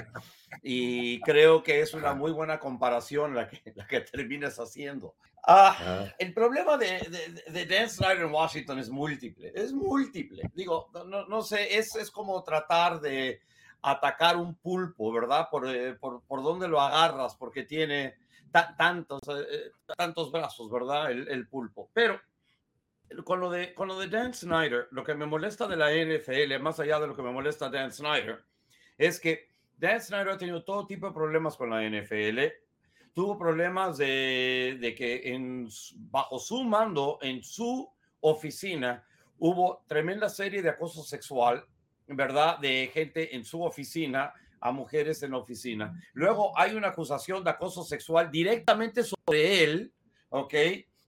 Y 0.63 1.21
creo 1.21 1.63
que 1.63 1.81
es 1.81 1.95
una 1.95 2.13
muy 2.13 2.33
buena 2.33 2.59
comparación 2.59 3.37
la 3.37 3.49
que, 3.49 3.73
la 3.77 3.87
que 3.87 4.01
terminas 4.01 4.59
haciendo. 4.59 5.15
Ah, 5.47 5.77
ah. 5.79 6.15
El 6.19 6.35
problema 6.35 6.77
de, 6.77 6.99
de, 7.47 7.67
Dan 7.67 7.89
Snyder 7.89 8.23
en 8.23 8.33
Washington 8.33 8.81
es 8.81 8.91
múltiple, 8.91 9.53
es 9.55 9.73
múltiple. 9.73 10.43
Digo, 10.55 10.91
no, 11.07 11.25
no 11.25 11.43
sé, 11.43 11.79
es, 11.79 11.95
es 11.95 12.11
como 12.11 12.43
tratar 12.43 13.01
de 13.01 13.41
atacar 13.83 14.37
un 14.37 14.55
pulpo, 14.55 15.13
¿verdad? 15.13 15.49
Por, 15.51 15.69
eh, 15.69 15.95
por, 15.95 16.23
por 16.25 16.43
dónde 16.43 16.69
lo 16.69 16.81
agarras, 16.81 17.37
porque 17.37 17.65
tiene 17.65 18.17
tantos, 18.51 19.21
eh, 19.29 19.47
eh, 19.51 19.73
tantos 19.97 20.33
brazos, 20.33 20.71
¿verdad? 20.71 21.11
El, 21.11 21.47
pulpo. 21.49 21.91
Pero 21.93 22.21
con 23.25 23.41
lo, 23.41 23.51
de, 23.51 23.75
con 23.75 23.89
lo 23.89 23.99
de 23.99 24.09
Dan 24.09 24.35
Snyder, 24.35 24.89
lo 24.91 25.05
que 25.05 25.15
me 25.15 25.27
molesta 25.27 25.67
de 25.67 25.77
la 25.77 25.91
NFL, 25.93 26.61
más 26.61 26.81
allá 26.81 27.01
de 27.01 27.07
lo 27.07 27.17
que 27.17 27.23
me 27.23 27.33
molesta 27.33 27.71
Dan 27.71 27.93
Snyder, 27.93 28.45
es 28.97 29.21
que 29.21 29.49
Dan 29.77 30.01
Snyder 30.01 30.31
ha 30.31 30.39
tenido 30.39 30.65
todo 30.65 30.87
tipo 30.87 31.07
de 31.07 31.15
problemas 31.15 31.57
con 31.57 31.71
la 31.71 31.83
NFL. 31.83 32.39
Tuvo 33.15 33.39
problemas 33.39 33.99
de, 33.99 34.79
de 34.81 34.95
que 34.95 35.35
en, 35.35 35.69
bajo 36.11 36.39
su 36.39 36.65
mando, 36.65 37.19
en 37.23 37.43
su 37.43 37.91
oficina, 38.21 39.05
hubo 39.39 39.85
tremenda 39.87 40.29
serie 40.29 40.63
de 40.63 40.71
acoso 40.71 41.03
sexual 41.03 41.65
¿verdad? 42.09 42.59
De 42.59 42.91
gente 42.93 43.37
en 43.37 43.45
su 43.45 43.63
oficina 43.63 44.33
a 44.61 44.73
mujeres 44.73 45.23
en 45.23 45.31
la 45.31 45.39
oficina. 45.39 46.03
Luego 46.15 46.59
hay 46.59 46.75
una 46.75 46.89
acusación 46.89 47.45
de 47.45 47.51
acoso 47.51 47.85
sexual 47.85 48.31
directamente 48.31 49.05
sobre 49.05 49.63
él, 49.63 49.93
¿ok? 50.31 50.55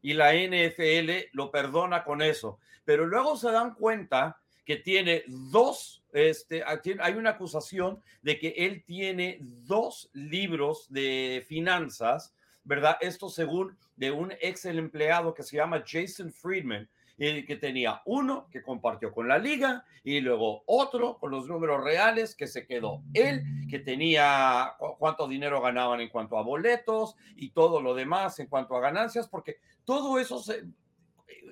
y 0.02 0.14
la 0.14 0.35
NFL 0.35 1.28
lo 1.33 1.50
perdona 1.50 2.04
con 2.04 2.23
eso. 2.23 2.59
Pero 2.85 3.07
luego 3.07 3.37
se 3.37 3.50
dan 3.50 3.75
cuenta 3.75 4.40
que 4.64 4.76
tiene 4.76 5.25
dos, 5.26 6.02
este, 6.12 6.62
hay 6.64 7.12
una 7.14 7.30
acusación 7.30 8.00
de 8.23 8.38
que 8.38 8.49
él 8.57 8.85
tiene 8.85 9.38
dos 9.40 10.11
libros 10.12 10.87
de 10.88 11.45
finanzas, 11.47 12.35
¿verdad? 12.62 12.97
Esto 13.00 13.28
según 13.28 13.76
de 13.97 14.11
un 14.11 14.33
ex 14.40 14.64
empleado 14.64 15.35
que 15.35 15.42
se 15.42 15.57
llama 15.57 15.83
Jason 15.87 16.33
Friedman, 16.33 16.88
y 17.21 17.45
que 17.45 17.57
tenía 17.57 18.00
uno 18.07 18.49
que 18.50 18.62
compartió 18.62 19.12
con 19.12 19.29
la 19.29 19.37
liga 19.37 19.85
y 20.03 20.21
luego 20.21 20.62
otro 20.65 21.19
con 21.19 21.31
los 21.31 21.47
números 21.47 21.85
reales 21.85 22.35
que 22.35 22.47
se 22.47 22.67
quedó 22.67 23.03
él, 23.12 23.45
que 23.69 23.79
tenía 23.79 24.73
cuánto 24.99 25.29
dinero 25.29 25.61
ganaban 25.61 26.00
en 26.00 26.09
cuanto 26.09 26.39
a 26.39 26.43
boletos 26.43 27.17
y 27.37 27.50
todo 27.50 27.83
lo 27.83 27.95
demás 27.95 28.39
en 28.41 28.47
cuanto 28.47 28.75
a 28.75 28.81
ganancias, 28.81 29.29
porque 29.29 29.59
todo 29.85 30.19
eso, 30.19 30.43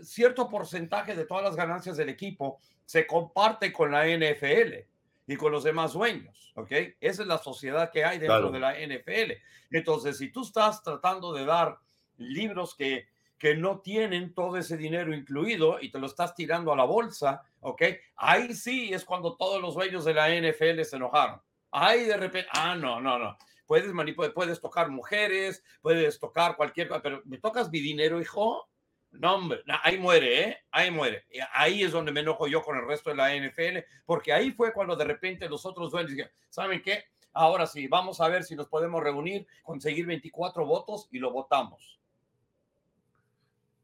cierto 0.02 0.48
porcentaje 0.48 1.14
de 1.14 1.26
todas 1.26 1.44
las 1.44 1.54
ganancias 1.54 1.98
del 1.98 2.08
equipo 2.08 2.58
se 2.86 3.06
comparte 3.06 3.70
con 3.70 3.90
la 3.90 4.06
NFL 4.06 4.86
y 5.26 5.36
con 5.36 5.52
los 5.52 5.64
demás 5.64 5.92
dueños, 5.92 6.50
¿ok? 6.54 6.72
Esa 6.98 7.22
es 7.22 7.28
la 7.28 7.36
sociedad 7.36 7.90
que 7.90 8.06
hay 8.06 8.18
dentro 8.18 8.50
de 8.50 8.58
la 8.58 8.72
NFL. 8.72 9.32
Entonces, 9.70 10.16
si 10.16 10.32
tú 10.32 10.40
estás 10.40 10.82
tratando 10.82 11.34
de 11.34 11.44
dar 11.44 11.78
libros 12.16 12.74
que 12.74 13.06
que 13.38 13.54
no 13.54 13.80
tienen 13.80 14.34
todo 14.34 14.56
ese 14.56 14.76
dinero 14.76 15.14
incluido 15.14 15.78
y 15.80 15.90
te 15.90 15.98
lo 15.98 16.06
estás 16.06 16.34
tirando 16.34 16.72
a 16.72 16.76
la 16.76 16.84
bolsa, 16.84 17.42
¿ok? 17.60 17.82
Ahí 18.16 18.54
sí 18.54 18.92
es 18.92 19.04
cuando 19.04 19.36
todos 19.36 19.62
los 19.62 19.74
dueños 19.74 20.04
de 20.04 20.14
la 20.14 20.28
NFL 20.28 20.82
se 20.82 20.96
enojaron. 20.96 21.40
Ahí 21.70 22.04
de 22.04 22.16
repente, 22.16 22.48
ah, 22.52 22.74
no, 22.74 23.00
no, 23.00 23.18
no. 23.18 23.38
Puedes 23.66 23.92
manipular, 23.92 24.32
puedes 24.32 24.60
tocar 24.60 24.88
mujeres, 24.90 25.62
puedes 25.80 26.18
tocar 26.18 26.56
cualquier 26.56 26.88
cosa, 26.88 27.02
pero 27.02 27.22
¿me 27.26 27.38
tocas 27.38 27.70
mi 27.70 27.80
dinero, 27.80 28.20
hijo? 28.20 28.68
No, 29.10 29.36
hombre, 29.36 29.62
ahí 29.82 29.98
muere, 29.98 30.42
¿eh? 30.42 30.58
Ahí 30.70 30.90
muere. 30.90 31.26
Ahí 31.52 31.82
es 31.82 31.92
donde 31.92 32.12
me 32.12 32.20
enojo 32.20 32.48
yo 32.48 32.62
con 32.62 32.76
el 32.76 32.86
resto 32.86 33.10
de 33.10 33.16
la 33.16 33.34
NFL, 33.34 33.78
porque 34.04 34.32
ahí 34.32 34.50
fue 34.50 34.72
cuando 34.72 34.96
de 34.96 35.04
repente 35.04 35.48
los 35.48 35.64
otros 35.64 35.92
dueños 35.92 36.10
dijeron, 36.10 36.32
¿saben 36.48 36.82
qué? 36.82 37.04
Ahora 37.32 37.66
sí, 37.66 37.86
vamos 37.86 38.20
a 38.20 38.28
ver 38.28 38.42
si 38.42 38.56
nos 38.56 38.68
podemos 38.68 39.02
reunir, 39.02 39.46
conseguir 39.62 40.06
24 40.06 40.66
votos 40.66 41.08
y 41.12 41.18
lo 41.18 41.30
votamos 41.30 41.98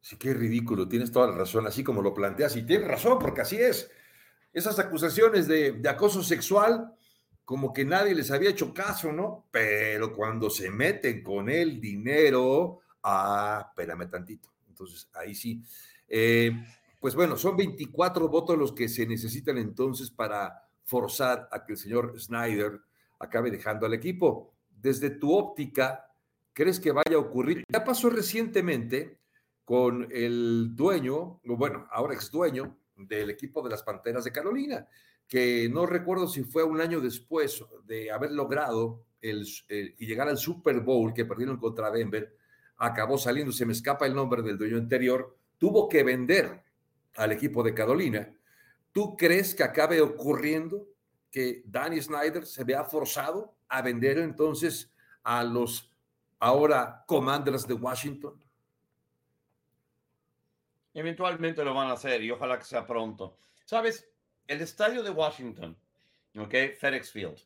Sí, 0.05 0.17
qué 0.19 0.35
ridículo, 0.35 0.87
tienes 0.87 1.11
toda 1.11 1.29
la 1.29 1.35
razón, 1.35 1.67
así 1.67 1.83
como 1.83 2.03
lo 2.03 2.13
planteas, 2.13 2.55
y 2.57 2.63
tienes 2.67 2.87
razón, 2.87 3.19
porque 3.19 3.41
así 3.41 3.57
es. 3.57 3.91
Esas 4.53 4.79
acusaciones 4.79 5.49
de, 5.49 5.81
acoso 5.89 6.23
sexual, 6.23 6.95
como 7.43 7.73
que 7.73 7.87
nadie 7.87 8.15
les 8.15 8.31
había 8.31 8.51
hecho 8.51 8.75
caso, 8.75 9.13
¿no? 9.13 9.49
Pero 9.51 10.13
cuando 10.13 10.51
se 10.51 10.71
meten 10.71 11.23
con 11.23 11.49
el 11.49 11.81
dinero, 11.81 12.81
ah, 13.03 13.65
espérame 13.71 14.11
tantito. 14.11 14.51
Entonces, 14.69 15.09
ahí 15.15 15.35
sí. 15.35 15.63
Eh, 16.07 16.53
pues 17.01 17.15
bueno, 17.15 17.39
son 17.39 17.57
24 17.57 18.29
votos 18.29 18.59
los 18.59 18.73
que 18.73 18.91
se 18.91 19.07
necesitan 19.07 19.57
entonces 19.57 20.11
para 20.11 20.69
forzar 20.83 21.49
a 21.51 21.65
que 21.65 21.73
el 21.73 21.79
señor 21.79 22.21
Snyder 22.21 22.79
acabe 23.19 23.51
dejando 23.51 23.87
al 23.87 23.95
equipo. 23.95 24.53
Desde 24.69 25.09
tu 25.09 25.33
óptica, 25.33 26.11
¿crees 26.53 26.79
que 26.79 26.93
vaya 26.93 27.17
a 27.17 27.21
ocurrir? 27.21 27.65
Ya 27.73 27.83
pasó 27.83 28.11
recientemente 28.11 29.24
con 29.65 30.09
el 30.11 30.75
dueño, 30.75 31.41
bueno, 31.45 31.87
ahora 31.91 32.15
ex 32.15 32.31
dueño 32.31 32.77
del 32.97 33.31
equipo 33.31 33.63
de 33.63 33.71
las 33.71 33.83
Panteras 33.83 34.25
de 34.25 34.33
Carolina, 34.33 34.87
que 35.27 35.69
no 35.73 35.87
recuerdo 35.87 36.29
si 36.29 36.45
fue 36.45 36.63
un 36.63 36.81
año 36.81 37.01
después 37.01 37.65
de 37.85 38.11
haber 38.11 38.33
logrado 38.33 39.05
el, 39.21 39.47
y 39.69 40.07
llegar 40.07 40.29
al 40.29 40.37
Super 40.37 40.81
Bowl 40.81 41.15
que 41.15 41.25
perdieron 41.25 41.57
contra 41.57 41.91
Denver, 41.91 42.37
acabó 42.77 43.17
saliendo, 43.17 43.53
se 43.53 43.65
me 43.65 43.73
escapa 43.73 44.07
el 44.07 44.15
nombre 44.15 44.43
del 44.43 44.59
dueño 44.59 44.77
anterior, 44.77 45.37
tuvo 45.59 45.89
que 45.89 46.03
vender 46.03 46.63
al 47.17 47.33
equipo 47.33 47.63
de 47.63 47.73
Carolina. 47.75 48.35
¿Tú 48.93 49.17
crees 49.17 49.55
que 49.55 49.65
acabe 49.65 50.01
ocurriendo 50.01 50.87
que 51.31 51.63
Danny 51.67 52.01
Snyder 52.01 52.45
se 52.47 52.65
vea 52.65 52.85
forzado 52.85 53.57
a 53.69 53.83
vender 53.83 54.19
entonces 54.19 54.93
a 55.23 55.43
los 55.43 55.91
ahora 56.39 57.05
Commanders 57.07 57.67
de 57.67 57.75
Washington? 57.75 58.45
Eventualmente 60.95 61.65
lo 61.65 61.75
van 61.75 61.89
a 61.89 61.95
hacer 61.95 62.23
y 62.23 62.31
ojalá 62.31 62.59
que 62.59 62.65
sea 62.65 62.87
pronto. 62.87 63.37
Sabes, 63.65 64.09
el 64.47 64.61
estadio 64.61 65.03
de 65.03 65.11
Washington, 65.11 65.77
¿ok? 66.39 66.55
FedEx 66.79 67.11
Field, 67.11 67.39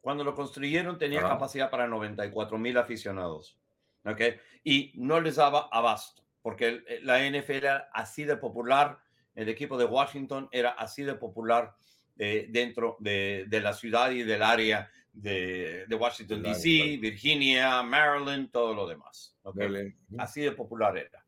cuando 0.00 0.24
lo 0.24 0.34
construyeron 0.34 0.98
tenía 0.98 1.20
capacidad 1.20 1.70
para 1.70 1.86
94 1.86 2.58
mil 2.58 2.76
aficionados, 2.78 3.56
¿ok? 4.04 4.20
Y 4.64 4.92
no 4.96 5.20
les 5.20 5.36
daba 5.36 5.68
abasto, 5.70 6.22
porque 6.42 6.82
la 7.02 7.18
NFL 7.28 7.52
era 7.52 7.90
así 7.92 8.24
de 8.24 8.36
popular, 8.36 8.98
el 9.34 9.48
equipo 9.48 9.76
de 9.76 9.84
Washington 9.84 10.48
era 10.50 10.70
así 10.70 11.02
de 11.02 11.14
popular 11.14 11.76
eh, 12.18 12.46
dentro 12.48 12.96
de, 12.98 13.46
la 13.50 13.72
ciudad 13.72 14.10
y 14.10 14.22
del 14.22 14.42
área 14.42 14.90
de, 15.12 15.86
Washington, 15.90 16.42
D.C., 16.42 16.98
Virginia, 16.98 17.82
Maryland, 17.82 18.50
todo 18.50 18.74
lo 18.74 18.86
demás. 18.86 19.36
¿okay? 19.42 19.94
Así 20.18 20.40
de 20.40 20.52
popular 20.52 20.96
era. 20.96 21.25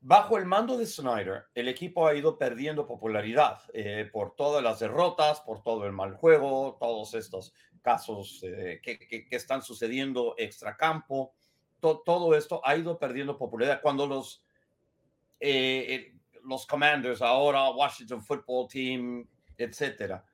Bajo 0.00 0.38
el 0.38 0.46
mando 0.46 0.76
de 0.76 0.86
Snyder, 0.86 1.46
el 1.54 1.66
equipo 1.66 2.06
ha 2.06 2.14
ido 2.14 2.38
perdiendo 2.38 2.86
popularidad 2.86 3.60
eh, 3.72 4.08
por 4.12 4.36
todas 4.36 4.62
las 4.62 4.78
derrotas, 4.78 5.40
por 5.40 5.62
todo 5.62 5.86
el 5.86 5.92
mal 5.92 6.14
juego, 6.14 6.76
todos 6.78 7.14
estos 7.14 7.52
casos 7.82 8.40
eh, 8.44 8.80
que, 8.80 9.26
están 9.30 9.60
sucediendo 9.62 10.36
extracampo. 10.38 11.34
todo 11.80 12.36
esto 12.36 12.60
ha 12.64 12.76
ido 12.76 12.96
perdiendo 12.96 13.36
popularidad. 13.36 13.80
Cuando 13.82 14.06
los, 14.06 14.44
eh, 15.40 16.14
los 16.44 16.64
Commanders, 16.64 17.20
ahora 17.20 17.68
Washington 17.70 18.22
Football 18.22 18.68
Team, 18.68 19.28
etcétera, 19.56 20.24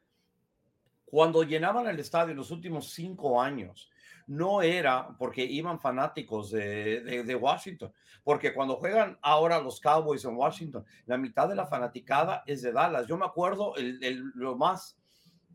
cuando 1.07 1.43
llenaban 1.43 1.87
el 1.87 1.99
estadio 2.01 2.33
en 2.33 2.39
los 2.39 2.51
últimos 2.51 2.91
cinco 2.91 3.41
años, 3.41 3.91
no 4.27 4.63
era 4.63 5.09
porque 5.19 5.45
iban 5.45 5.81
fanáticos 5.81 6.51
de, 6.51 7.39
Washington, 7.41 7.93
porque 8.23 8.55
cuando 8.55 8.77
juegan 8.77 9.19
ahora 9.23 9.61
los 9.61 9.81
Cowboys 9.81 10.25
en 10.25 10.37
Washington, 10.37 10.85
la 11.07 11.19
mitad 11.19 11.49
de 11.49 11.55
la 11.55 11.67
fanaticada 11.67 12.43
es 12.47 12.63
de 12.63 12.73
Dallas. 12.73 13.07
Yo 13.07 13.17
me 13.17 13.27
acuerdo 13.27 13.75
el, 13.77 14.17
lo 14.35 14.57
más, 14.57 14.99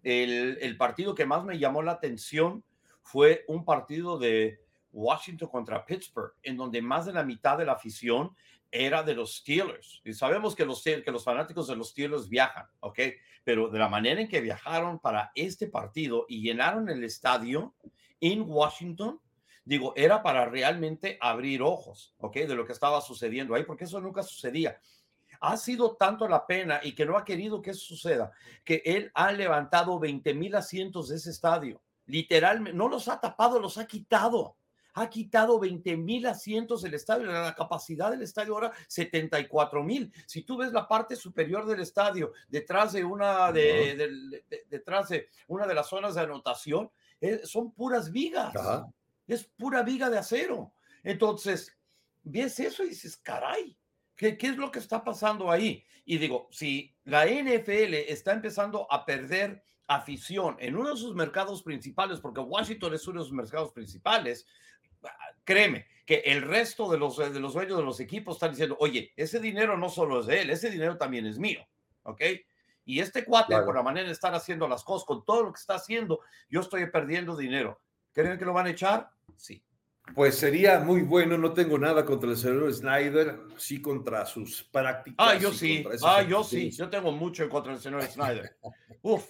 el, 0.03 0.77
partido 0.77 1.15
que 1.15 1.25
más 1.25 1.43
me 1.43 1.57
llamó 1.57 1.81
la 1.81 1.93
atención 1.93 2.63
fue 3.01 3.43
un 3.47 3.65
partido 3.65 4.19
de 4.19 4.59
Washington 4.91 5.49
contra 5.49 5.85
Pittsburgh, 5.85 6.33
en 6.43 6.57
donde 6.57 6.81
más 6.81 7.05
de 7.05 7.13
la 7.13 7.23
mitad 7.23 7.57
de 7.57 7.65
la 7.65 7.73
afición 7.73 8.35
era 8.71 9.01
de 9.01 9.15
los 9.15 9.37
Steelers. 9.37 10.01
Y 10.05 10.13
sabemos 10.13 10.55
que 10.55 10.65
los, 10.65 10.83
que 10.83 11.11
los 11.11 11.23
fanáticos 11.23 11.67
de 11.67 11.75
los 11.75 11.89
Steelers 11.89 12.29
viajan, 12.29 12.67
¿ok? 12.81 12.99
Pero 13.43 13.69
de 13.69 13.79
la 13.79 13.89
manera 13.89 14.21
en 14.21 14.27
que 14.27 14.41
viajaron 14.41 14.99
para 14.99 15.31
este 15.33 15.67
partido 15.67 16.25
y 16.27 16.41
llenaron 16.41 16.87
el 16.89 17.03
estadio, 17.03 17.73
en 18.21 18.43
Washington, 18.47 19.19
digo, 19.63 19.93
era 19.95 20.23
para 20.23 20.45
realmente 20.45 21.17
abrir 21.21 21.61
ojos, 21.61 22.15
¿ok? 22.17 22.35
De 22.37 22.55
lo 22.55 22.65
que 22.65 22.73
estaba 22.73 23.01
sucediendo 23.01 23.55
ahí, 23.55 23.63
porque 23.63 23.83
eso 23.83 24.01
nunca 24.01 24.23
sucedía. 24.23 24.79
Ha 25.41 25.57
sido 25.57 25.95
tanto 25.95 26.27
la 26.27 26.45
pena 26.45 26.79
y 26.83 26.93
que 26.93 27.05
no 27.05 27.17
ha 27.17 27.23
querido 27.23 27.61
que 27.61 27.71
eso 27.71 27.85
suceda, 27.85 28.31
que 28.65 28.81
él 28.83 29.11
ha 29.13 29.31
levantado 29.31 29.99
20 29.99 30.33
mil 30.33 30.55
asientos 30.55 31.09
de 31.09 31.15
ese 31.15 31.29
estadio. 31.29 31.81
Literalmente, 32.07 32.75
no 32.75 32.89
los 32.89 33.07
ha 33.07 33.19
tapado, 33.19 33.59
los 33.59 33.77
ha 33.77 33.85
quitado. 33.85 34.55
Ha 34.95 35.07
quitado 35.09 35.59
20 35.59 35.95
mil 35.97 36.25
asientos 36.25 36.81
del 36.81 36.95
estadio. 36.95 37.31
La 37.31 37.53
capacidad 37.53 38.09
del 38.09 38.23
estadio 38.23 38.55
ahora 38.55 38.73
74 38.87 39.83
mil. 39.83 40.11
Si 40.25 40.41
tú 40.41 40.57
ves 40.57 40.73
la 40.73 40.87
parte 40.87 41.15
superior 41.15 41.67
del 41.67 41.79
estadio, 41.79 42.33
detrás 42.47 42.93
de 42.93 43.05
una 43.05 43.51
de, 43.51 44.43
detrás 44.67 45.09
de 45.09 45.29
una 45.47 45.67
de 45.67 45.75
las 45.75 45.87
zonas 45.87 46.15
de 46.15 46.21
anotación, 46.21 46.89
son 47.43 47.71
puras 47.71 48.11
vigas. 48.11 48.53
Es 49.27 49.43
pura 49.43 49.83
viga 49.83 50.09
de 50.09 50.17
acero. 50.17 50.73
Entonces, 51.03 51.77
ves 52.23 52.59
eso 52.59 52.83
y 52.83 52.89
dices, 52.89 53.17
caray, 53.17 53.77
¿qué, 54.15 54.37
¿qué 54.37 54.47
es 54.47 54.57
lo 54.57 54.71
que 54.71 54.79
está 54.79 55.03
pasando 55.03 55.51
ahí? 55.51 55.83
Y 56.05 56.17
digo, 56.17 56.47
si 56.51 56.95
la 57.03 57.25
NFL 57.25 57.93
está 58.07 58.33
empezando 58.33 58.91
a 58.91 59.05
perder 59.05 59.63
afición 59.87 60.55
en 60.59 60.75
uno 60.75 60.91
de 60.91 60.97
sus 60.97 61.15
mercados 61.15 61.63
principales, 61.63 62.19
porque 62.19 62.41
Washington 62.41 62.93
es 62.93 63.07
uno 63.07 63.21
de 63.21 63.27
sus 63.27 63.35
mercados 63.35 63.71
principales, 63.71 64.45
créeme 65.43 65.87
que 66.05 66.21
el 66.25 66.41
resto 66.41 66.89
de 66.91 66.97
los, 66.97 67.17
de 67.17 67.39
los 67.39 67.53
dueños 67.53 67.77
de 67.77 67.83
los 67.83 67.99
equipos 67.99 68.35
están 68.35 68.51
diciendo, 68.51 68.77
oye, 68.79 69.13
ese 69.15 69.39
dinero 69.39 69.77
no 69.77 69.89
solo 69.89 70.19
es 70.19 70.25
de 70.27 70.41
él, 70.41 70.49
ese 70.49 70.69
dinero 70.69 70.97
también 70.97 71.25
es 71.25 71.37
mío, 71.37 71.65
¿ok? 72.03 72.21
Y 72.89 72.99
este 73.01 73.23
cuate, 73.23 73.55
por 73.61 73.75
la 73.75 73.83
manera 73.83 74.07
de 74.07 74.13
estar 74.13 74.33
haciendo 74.33 74.67
las 74.67 74.83
cosas, 74.83 75.05
con 75.05 75.23
todo 75.23 75.43
lo 75.43 75.53
que 75.53 75.59
está 75.59 75.75
haciendo, 75.75 76.21
yo 76.49 76.61
estoy 76.61 76.89
perdiendo 76.89 77.37
dinero. 77.37 77.79
¿Creen 78.11 78.39
que 78.39 78.45
lo 78.45 78.51
van 78.51 78.65
a 78.65 78.71
echar? 78.71 79.11
Sí. 79.37 79.63
Pues 80.15 80.39
sería 80.39 80.79
muy 80.79 81.03
bueno, 81.03 81.37
no 81.37 81.53
tengo 81.53 81.77
nada 81.77 82.03
contra 82.03 82.31
el 82.31 82.35
señor 82.35 82.73
Snyder, 82.73 83.41
sí 83.57 83.79
contra 83.79 84.25
sus 84.25 84.63
prácticas. 84.63 85.17
Ah, 85.19 85.35
yo 85.35 85.51
sí, 85.51 85.85
ah, 86.03 86.23
yo 86.23 86.43
sí, 86.43 86.71
yo 86.71 86.89
tengo 86.89 87.11
mucho 87.11 87.47
contra 87.47 87.73
del 87.73 87.79
señor 87.79 88.01
Snyder. 88.01 88.57
Uf, 89.03 89.23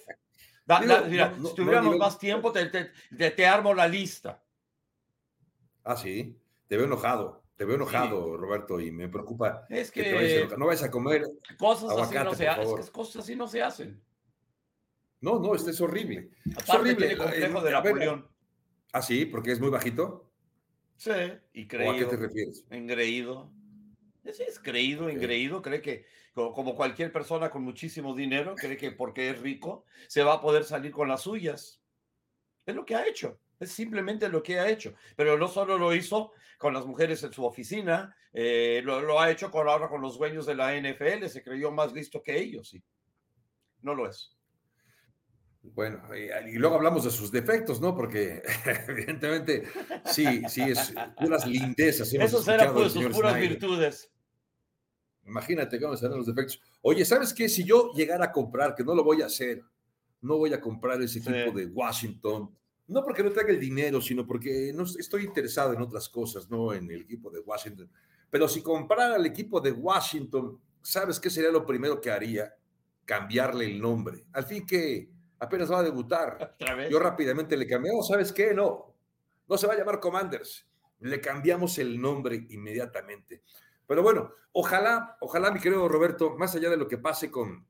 mira, 1.06 1.34
si 1.34 1.54
tuviéramos 1.54 1.98
más 1.98 2.18
tiempo, 2.18 2.50
te, 2.52 2.64
te, 2.64 3.30
te, 3.30 3.46
armo 3.46 3.74
la 3.74 3.86
lista. 3.86 4.42
Ah, 5.84 5.98
sí, 5.98 6.34
te 6.66 6.78
veo 6.78 6.86
enojado. 6.86 7.42
Te 7.60 7.66
veo 7.66 7.76
enojado, 7.76 8.38
Roberto, 8.38 8.80
y 8.80 8.90
me 8.90 9.10
preocupa. 9.10 9.66
Es 9.68 9.90
que, 9.90 10.48
no 10.56 10.64
vayas 10.64 10.84
a 10.84 10.90
comer 10.90 11.26
cosas 11.58 11.90
así 11.90 12.14
no 12.14 12.34
se 12.34 12.48
hacen. 12.48 12.86
cosas 12.90 13.16
así 13.16 13.36
no 13.36 13.46
se 13.46 13.62
hacen. 13.62 14.02
No, 15.20 15.38
no, 15.38 15.54
este 15.54 15.72
es 15.72 15.80
horrible. 15.82 16.30
es 16.46 16.70
horrible. 16.70 17.12
el 17.12 17.18
complejo 17.18 17.60
de 17.60 17.70
Napoleón. 17.70 18.28
¿Ah, 18.94 19.02
sí? 19.02 19.26
¿Porque 19.26 19.52
es 19.52 19.60
muy 19.60 19.68
bajito? 19.68 20.32
Sí, 20.96 21.10
y 21.52 21.68
creído. 21.68 21.92
¿O 21.92 21.96
a 21.96 21.98
qué 21.98 22.06
te 22.06 22.16
refieres? 22.16 22.64
Engreído. 22.70 23.52
Sí, 24.24 24.42
es 24.48 24.58
creído, 24.58 25.10
engreído, 25.10 25.60
cree 25.60 25.82
que, 25.82 26.06
como 26.32 26.74
cualquier 26.74 27.12
persona 27.12 27.50
con 27.50 27.62
muchísimo 27.62 28.14
dinero, 28.14 28.54
cree 28.54 28.78
que 28.78 28.90
porque 28.90 29.28
es 29.28 29.38
rico 29.38 29.84
se 30.08 30.22
va 30.22 30.32
a 30.32 30.40
poder 30.40 30.64
salir 30.64 30.92
con 30.92 31.08
las 31.08 31.20
suyas. 31.20 31.82
Es 32.64 32.74
lo 32.74 32.86
que 32.86 32.94
ha 32.94 33.06
hecho. 33.06 33.38
Es 33.60 33.72
simplemente 33.72 34.28
lo 34.28 34.42
que 34.42 34.58
ha 34.58 34.68
hecho. 34.68 34.94
Pero 35.14 35.38
no 35.38 35.46
solo 35.46 35.78
lo 35.78 35.94
hizo 35.94 36.32
con 36.58 36.74
las 36.74 36.86
mujeres 36.86 37.22
en 37.22 37.32
su 37.32 37.44
oficina, 37.44 38.16
eh, 38.32 38.80
lo, 38.84 39.20
ha 39.20 39.30
hecho 39.30 39.50
con, 39.50 39.68
ahora 39.68 39.88
con 39.88 40.00
los 40.00 40.18
dueños 40.18 40.46
de 40.46 40.54
la 40.54 40.74
NFL. 40.74 41.26
Se 41.26 41.42
creyó 41.42 41.70
más 41.70 41.92
listo 41.92 42.22
que 42.22 42.38
ellos. 42.38 42.74
No 43.82 43.94
lo 43.94 44.08
es. 44.08 44.34
Bueno, 45.62 46.02
y, 46.14 46.52
luego 46.52 46.76
hablamos 46.76 47.04
de 47.04 47.10
sus 47.10 47.30
defectos, 47.30 47.82
¿no? 47.82 47.94
Porque 47.94 48.42
evidentemente 48.88 49.64
sí, 50.06 50.42
sí, 50.48 50.62
es 50.62 50.94
puras 51.18 51.46
lindezas. 51.46 52.12
Eso 52.14 52.42
será 52.42 52.72
pues 52.72 52.92
sus 52.92 53.06
puras 53.08 53.38
virtudes. 53.38 54.10
Imagínate 55.26 55.78
cómo 55.78 55.96
serán 55.96 56.16
los 56.16 56.26
defectos. 56.26 56.60
Oye, 56.80 57.04
¿sabes 57.04 57.34
qué? 57.34 57.48
Si 57.48 57.62
yo 57.64 57.92
llegara 57.92 58.26
a 58.26 58.32
comprar, 58.32 58.74
que 58.74 58.82
no 58.82 58.94
lo 58.94 59.04
voy 59.04 59.20
a 59.20 59.26
hacer, 59.26 59.62
no 60.22 60.38
voy 60.38 60.52
a 60.54 60.60
comprar 60.60 61.00
ese 61.02 61.18
equipo 61.18 61.56
de 61.56 61.66
Washington, 61.66 62.56
no 62.90 63.04
porque 63.04 63.22
no 63.22 63.30
traiga 63.30 63.52
el 63.52 63.60
dinero, 63.60 64.00
sino 64.00 64.26
porque 64.26 64.72
no 64.74 64.82
estoy 64.82 65.24
interesado 65.24 65.72
en 65.72 65.80
otras 65.80 66.08
cosas, 66.08 66.50
no 66.50 66.72
en 66.72 66.90
el 66.90 67.02
equipo 67.02 67.30
de 67.30 67.38
Washington. 67.38 67.88
Pero 68.28 68.48
si 68.48 68.62
comprara 68.62 69.16
el 69.16 69.26
equipo 69.26 69.60
de 69.60 69.70
Washington, 69.70 70.60
¿sabes 70.82 71.20
qué 71.20 71.30
sería 71.30 71.50
lo 71.50 71.64
primero 71.64 72.00
que 72.00 72.10
haría? 72.10 72.52
Cambiarle 73.04 73.66
el 73.66 73.80
nombre. 73.80 74.26
Al 74.32 74.44
fin 74.44 74.66
que 74.66 75.08
apenas 75.38 75.70
va 75.70 75.78
a 75.78 75.82
debutar. 75.84 76.56
Yo 76.90 76.98
rápidamente 76.98 77.56
le 77.56 77.66
cambié, 77.66 77.92
oh, 77.94 78.02
¿sabes 78.02 78.32
qué? 78.32 78.52
No, 78.52 78.92
no 79.48 79.56
se 79.56 79.68
va 79.68 79.74
a 79.74 79.78
llamar 79.78 80.00
Commanders. 80.00 80.68
Le 80.98 81.20
cambiamos 81.20 81.78
el 81.78 82.00
nombre 82.00 82.46
inmediatamente. 82.50 83.42
Pero 83.86 84.02
bueno, 84.02 84.32
ojalá, 84.52 85.16
ojalá, 85.20 85.52
mi 85.52 85.60
querido 85.60 85.88
Roberto, 85.88 86.36
más 86.36 86.56
allá 86.56 86.70
de 86.70 86.76
lo 86.76 86.88
que 86.88 86.98
pase 86.98 87.30
con, 87.30 87.66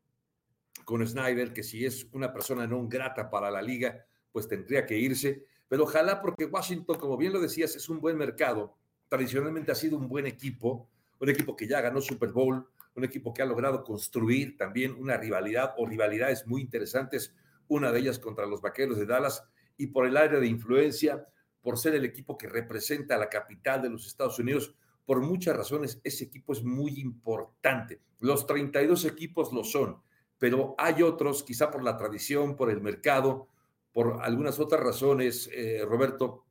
con 0.84 1.06
Snyder, 1.06 1.52
que 1.52 1.62
si 1.62 1.84
es 1.84 2.08
una 2.12 2.32
persona 2.32 2.66
no 2.66 2.88
grata 2.88 3.30
para 3.30 3.50
la 3.50 3.60
liga, 3.60 4.06
pues 4.32 4.48
tendría 4.48 4.86
que 4.86 4.98
irse. 4.98 5.44
Pero 5.68 5.84
ojalá 5.84 6.20
porque 6.20 6.46
Washington, 6.46 6.98
como 6.98 7.16
bien 7.16 7.32
lo 7.32 7.40
decías, 7.40 7.76
es 7.76 7.88
un 7.88 8.00
buen 8.00 8.16
mercado. 8.16 8.76
Tradicionalmente 9.08 9.72
ha 9.72 9.76
sido 9.76 9.96
un 9.96 10.08
buen 10.08 10.26
equipo, 10.26 10.88
un 11.20 11.28
equipo 11.28 11.56
que 11.56 11.68
ya 11.68 11.80
ganó 11.80 12.00
Super 12.00 12.30
Bowl, 12.30 12.66
un 12.94 13.04
equipo 13.04 13.32
que 13.32 13.42
ha 13.42 13.46
logrado 13.46 13.84
construir 13.84 14.56
también 14.56 14.94
una 14.98 15.16
rivalidad 15.16 15.74
o 15.76 15.86
rivalidades 15.86 16.46
muy 16.46 16.60
interesantes, 16.60 17.34
una 17.68 17.92
de 17.92 18.00
ellas 18.00 18.18
contra 18.18 18.46
los 18.46 18.60
Vaqueros 18.60 18.98
de 18.98 19.06
Dallas 19.06 19.44
y 19.76 19.88
por 19.88 20.06
el 20.06 20.16
área 20.16 20.40
de 20.40 20.46
influencia, 20.46 21.26
por 21.62 21.78
ser 21.78 21.94
el 21.94 22.04
equipo 22.04 22.36
que 22.36 22.48
representa 22.48 23.14
a 23.14 23.18
la 23.18 23.28
capital 23.28 23.82
de 23.82 23.90
los 23.90 24.06
Estados 24.06 24.38
Unidos. 24.38 24.74
Por 25.06 25.20
muchas 25.20 25.56
razones, 25.56 26.00
ese 26.04 26.24
equipo 26.24 26.52
es 26.52 26.62
muy 26.62 27.00
importante. 27.00 28.00
Los 28.18 28.46
32 28.46 29.04
equipos 29.04 29.52
lo 29.52 29.64
son, 29.64 30.02
pero 30.38 30.74
hay 30.78 31.02
otros, 31.02 31.42
quizá 31.42 31.70
por 31.70 31.82
la 31.82 31.96
tradición, 31.96 32.56
por 32.56 32.70
el 32.70 32.80
mercado, 32.80 33.48
por 33.92 34.22
algunas 34.22 34.58
otras 34.58 34.80
razones, 34.80 35.50
eh, 35.52 35.84
Roberto, 35.84 36.46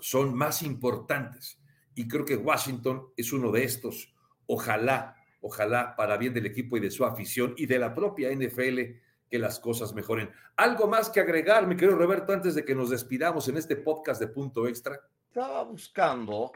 son 0.00 0.34
más 0.34 0.62
importantes. 0.62 1.60
Y 1.94 2.06
creo 2.06 2.24
que 2.24 2.36
Washington 2.36 3.08
es 3.16 3.32
uno 3.32 3.50
de 3.50 3.64
estos. 3.64 4.14
Ojalá, 4.46 5.16
ojalá, 5.40 5.96
para 5.96 6.16
bien 6.16 6.34
del 6.34 6.46
equipo 6.46 6.76
y 6.76 6.80
de 6.80 6.90
su 6.90 7.04
afición 7.04 7.54
y 7.56 7.66
de 7.66 7.78
la 7.78 7.94
propia 7.94 8.30
NFL, 8.30 8.80
que 9.28 9.38
las 9.38 9.60
cosas 9.60 9.94
mejoren. 9.94 10.30
¿Algo 10.56 10.86
más 10.86 11.10
que 11.10 11.20
agregar, 11.20 11.66
mi 11.66 11.76
querido 11.76 11.98
Roberto, 11.98 12.32
antes 12.32 12.54
de 12.54 12.64
que 12.64 12.74
nos 12.74 12.90
despidamos 12.90 13.48
en 13.48 13.56
este 13.56 13.76
podcast 13.76 14.20
de 14.20 14.28
punto 14.28 14.66
extra? 14.66 15.00
Estaba 15.28 15.64
buscando 15.64 16.52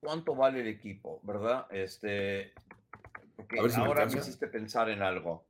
cuánto 0.00 0.34
vale 0.34 0.60
el 0.60 0.68
equipo, 0.68 1.20
¿verdad? 1.22 1.66
Este, 1.70 2.52
porque 3.36 3.58
ahora 3.58 4.06
me 4.06 4.18
hiciste 4.18 4.46
pensar 4.46 4.88
en 4.90 5.02
algo. 5.02 5.49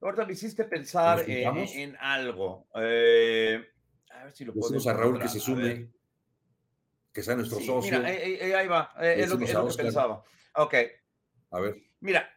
Ahorita 0.00 0.24
me 0.24 0.32
hiciste 0.32 0.64
pensar 0.64 1.24
en, 1.28 1.96
algo. 2.00 2.66
Eh, 2.74 3.62
a 4.10 4.24
ver 4.24 4.32
si 4.32 4.44
lo 4.44 4.54
podemos. 4.54 4.86
a 4.86 4.92
Raúl 4.94 5.20
que 5.20 5.28
se 5.28 5.40
sume, 5.40 5.90
que 7.12 7.22
sea 7.22 7.36
nuestro 7.36 7.60
socio. 7.60 7.98
Mira, 7.98 8.08
ahí, 8.08 8.66
va. 8.66 8.94
Eh, 9.00 9.16
es 9.18 9.28
lo, 9.28 9.38
que, 9.38 9.46
pensaba. 9.76 10.24
Ok. 10.54 10.74
A 11.50 11.60
ver. 11.60 11.82
Mira, 12.00 12.30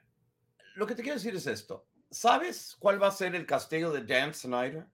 lo 0.75 0.85
que 0.85 0.95
te 0.95 1.03
quiero 1.03 1.17
decir 1.17 1.35
es 1.35 1.47
esto. 1.47 1.87
¿Sabes 2.09 2.75
cuál 2.79 3.01
va 3.01 3.07
a 3.07 3.11
ser 3.11 3.33
el 3.33 3.45
castigo 3.45 3.91
de 3.91 4.03
Dan 4.03 4.33
Snyder? 4.33 4.85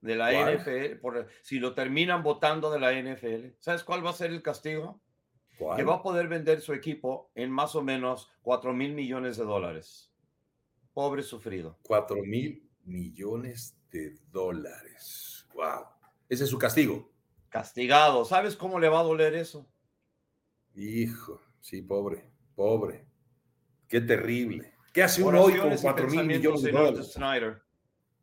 De 0.00 0.14
la 0.14 0.30
NFL, 0.32 1.00
por, 1.00 1.26
si 1.42 1.58
lo 1.58 1.74
terminan 1.74 2.22
votando 2.22 2.70
de 2.70 2.78
la 2.78 2.92
NFL. 2.92 3.56
¿Sabes 3.58 3.82
cuál 3.82 4.04
va 4.06 4.10
a 4.10 4.14
ser 4.14 4.30
el 4.30 4.42
castigo? 4.42 5.00
Que 5.76 5.82
va 5.82 5.96
a 5.96 6.02
poder 6.02 6.28
vender 6.28 6.60
su 6.60 6.72
equipo 6.72 7.32
en 7.34 7.50
más 7.50 7.74
o 7.74 7.82
menos 7.82 8.30
4 8.42 8.72
mil 8.72 8.94
millones 8.94 9.36
de 9.36 9.44
dólares. 9.44 10.12
Pobre 10.98 11.22
sufrido. 11.22 11.78
Cuatro 11.84 12.24
mil 12.24 12.68
millones 12.82 13.78
de 13.88 14.18
dólares. 14.32 15.46
Wow. 15.54 15.84
Ese 16.28 16.42
es 16.42 16.50
su 16.50 16.58
castigo. 16.58 17.08
Castigado. 17.48 18.24
¿Sabes 18.24 18.56
cómo 18.56 18.80
le 18.80 18.88
va 18.88 18.98
a 18.98 19.04
doler 19.04 19.36
eso? 19.36 19.70
Hijo, 20.74 21.40
sí, 21.60 21.82
pobre, 21.82 22.28
pobre. 22.56 23.06
Qué 23.86 24.00
terrible. 24.00 24.74
¿Qué 24.92 25.04
hace 25.04 25.22
uno 25.22 25.40
hoy 25.40 25.56
con 25.56 25.72
cuatro 25.76 26.08
mil 26.08 26.24
millones 26.24 26.62
de 26.62 26.72
dólares? 26.72 27.16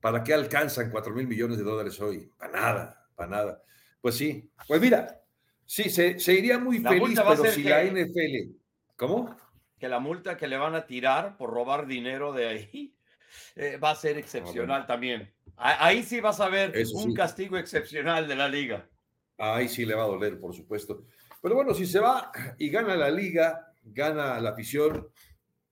¿Para 0.02 0.22
qué 0.22 0.34
alcanzan 0.34 0.92
cuatro 0.92 1.14
mil 1.14 1.28
millones 1.28 1.58
de 1.58 1.64
dólares 1.64 1.98
hoy? 2.02 2.30
Para 2.38 2.60
nada, 2.60 3.08
para 3.16 3.30
nada. 3.30 3.64
Pues 4.02 4.16
sí, 4.16 4.52
pues 4.68 4.82
mira, 4.82 5.24
sí, 5.66 5.90
se, 5.90 6.18
iría 6.34 6.60
muy 6.60 6.80
feliz, 6.80 7.22
pero 7.26 7.46
si 7.46 7.64
la 7.64 7.86
NFL. 7.86 8.54
¿Cómo? 8.98 9.45
Que 9.80 9.90
la 9.90 10.00
multa 10.00 10.38
que 10.38 10.48
le 10.48 10.58
van 10.58 10.76
a 10.76 10.86
tirar 10.86 11.38
por 11.38 11.52
robar 11.52 11.88
dinero 11.88 12.34
de 12.34 12.48
ahí 12.48 12.96
eh, 13.56 13.78
va 13.78 13.92
a 13.92 13.96
ser 13.96 14.18
excepcional 14.18 14.86
también. 14.86 15.34
Ahí 15.58 16.04
sí 16.04 16.20
vas 16.20 16.40
a 16.40 16.50
ver 16.50 16.74
un 16.94 17.14
castigo 17.14 17.58
excepcional 17.58 18.28
de 18.28 18.36
la 18.36 18.50
liga. 18.50 18.90
Ahí 19.38 19.70
sí 19.70 19.86
le 19.86 19.96
va 19.96 20.04
a 20.04 20.08
doler, 20.08 20.40
por 20.40 20.54
supuesto. 20.54 21.06
Pero 21.42 21.56
bueno, 21.56 21.74
si 21.74 21.86
se 21.86 22.00
va 22.00 22.32
y 22.58 22.70
gana 22.70 22.96
la 22.96 23.10
liga, 23.10 23.74
gana 23.84 24.40
la 24.40 24.50
afición, 24.50 25.10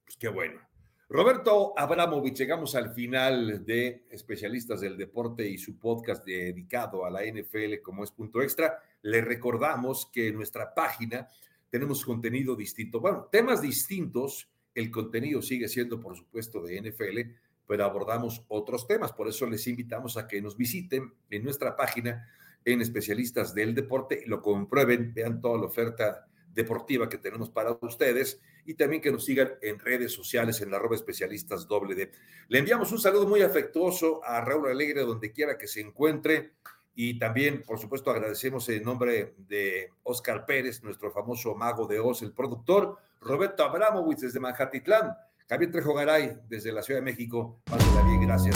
pues 0.06 0.18
qué 0.18 0.30
bueno. 0.30 0.62
Roberto 1.10 1.74
Abramovich, 1.78 2.38
llegamos 2.38 2.76
al 2.76 2.92
final 2.94 3.66
de 3.66 4.06
Especialistas 4.10 4.82
del 4.82 4.98
Deporte 4.98 5.48
y 5.48 5.58
su 5.58 5.78
podcast 5.78 6.26
dedicado 6.26 7.06
a 7.06 7.12
la 7.12 7.22
NFL 7.24 7.82
como 7.84 8.04
es 8.04 8.12
punto 8.12 8.42
extra. 8.42 8.80
Le 9.04 9.22
recordamos 9.22 10.10
que 10.12 10.32
nuestra 10.32 10.74
página 10.74 11.28
tenemos 11.74 12.06
contenido 12.06 12.56
distinto. 12.56 13.00
Bueno, 13.00 13.28
temas 13.32 13.60
distintos, 13.60 14.48
el 14.76 14.92
contenido 14.92 15.42
sigue 15.42 15.68
siendo, 15.68 16.00
por 16.00 16.16
supuesto, 16.16 16.62
de 16.62 16.80
NFL, 16.80 17.36
pero 17.66 17.84
abordamos 17.84 18.46
otros 18.48 18.86
temas. 18.86 19.12
Por 19.12 19.28
eso 19.28 19.48
les 19.48 19.66
invitamos 19.66 20.16
a 20.16 20.28
que 20.28 20.40
nos 20.40 20.56
visiten 20.56 21.12
en 21.32 21.44
nuestra 21.44 21.76
página 21.76 22.30
en 22.64 22.80
especialistas 22.80 23.56
del 23.56 23.74
deporte, 23.74 24.22
lo 24.28 24.40
comprueben, 24.40 25.16
vean 25.16 25.42
toda 25.42 25.58
la 25.58 25.66
oferta 25.66 26.28
deportiva 26.54 27.10
que 27.10 27.18
tenemos 27.18 27.50
para 27.50 27.76
ustedes 27.82 28.40
y 28.68 28.76
también 28.76 29.02
que 29.02 29.12
nos 29.12 29.26
sigan 29.26 29.54
en 29.64 29.80
redes 29.80 30.12
sociales 30.12 30.62
en 30.62 30.76
arroba 30.76 30.96
especialistas 30.96 31.68
doble 31.68 31.96
D. 31.96 32.12
Le 32.50 32.60
enviamos 32.60 32.92
un 32.92 33.00
saludo 33.00 33.26
muy 33.26 33.42
afectuoso 33.42 34.24
a 34.24 34.42
Raúl 34.42 34.70
Alegre 34.70 35.02
donde 35.02 35.32
quiera 35.32 35.58
que 35.58 35.68
se 35.68 35.82
encuentre 35.82 36.54
y 36.96 37.18
también, 37.18 37.64
por 37.64 37.80
supuesto, 37.80 38.12
agradecemos 38.12 38.70
en 38.70 38.84
nombre 38.84 39.34
de 39.38 39.90
Oscar 40.04 40.46
Pérez, 40.46 40.84
nuestro 40.84 41.12
famoso 41.12 41.56
mago 41.56 41.88
de 41.88 42.00
Oz, 42.00 42.22
el 42.22 42.34
productor, 42.34 42.98
Roberto 43.20 43.64
Abramowitz 43.64 44.22
desde 44.22 44.40
Manhattan, 44.40 45.16
Javier 45.50 45.72
Trejo 45.72 45.94
Garay 45.94 46.38
desde 46.48 46.72
la 46.72 46.82
Ciudad 46.84 47.00
de 47.00 47.06
México. 47.06 47.60
Pásenla 47.66 48.02
bien, 48.04 48.22
gracias. 48.22 48.56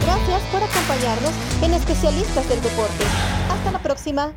Gracias 0.00 0.42
por 0.52 0.62
acompañarnos 0.62 1.62
en 1.62 1.74
Especialistas 1.74 2.48
del 2.48 2.62
Deporte. 2.62 3.04
Hasta 3.50 3.72
la 3.72 3.82
próxima. 3.82 4.34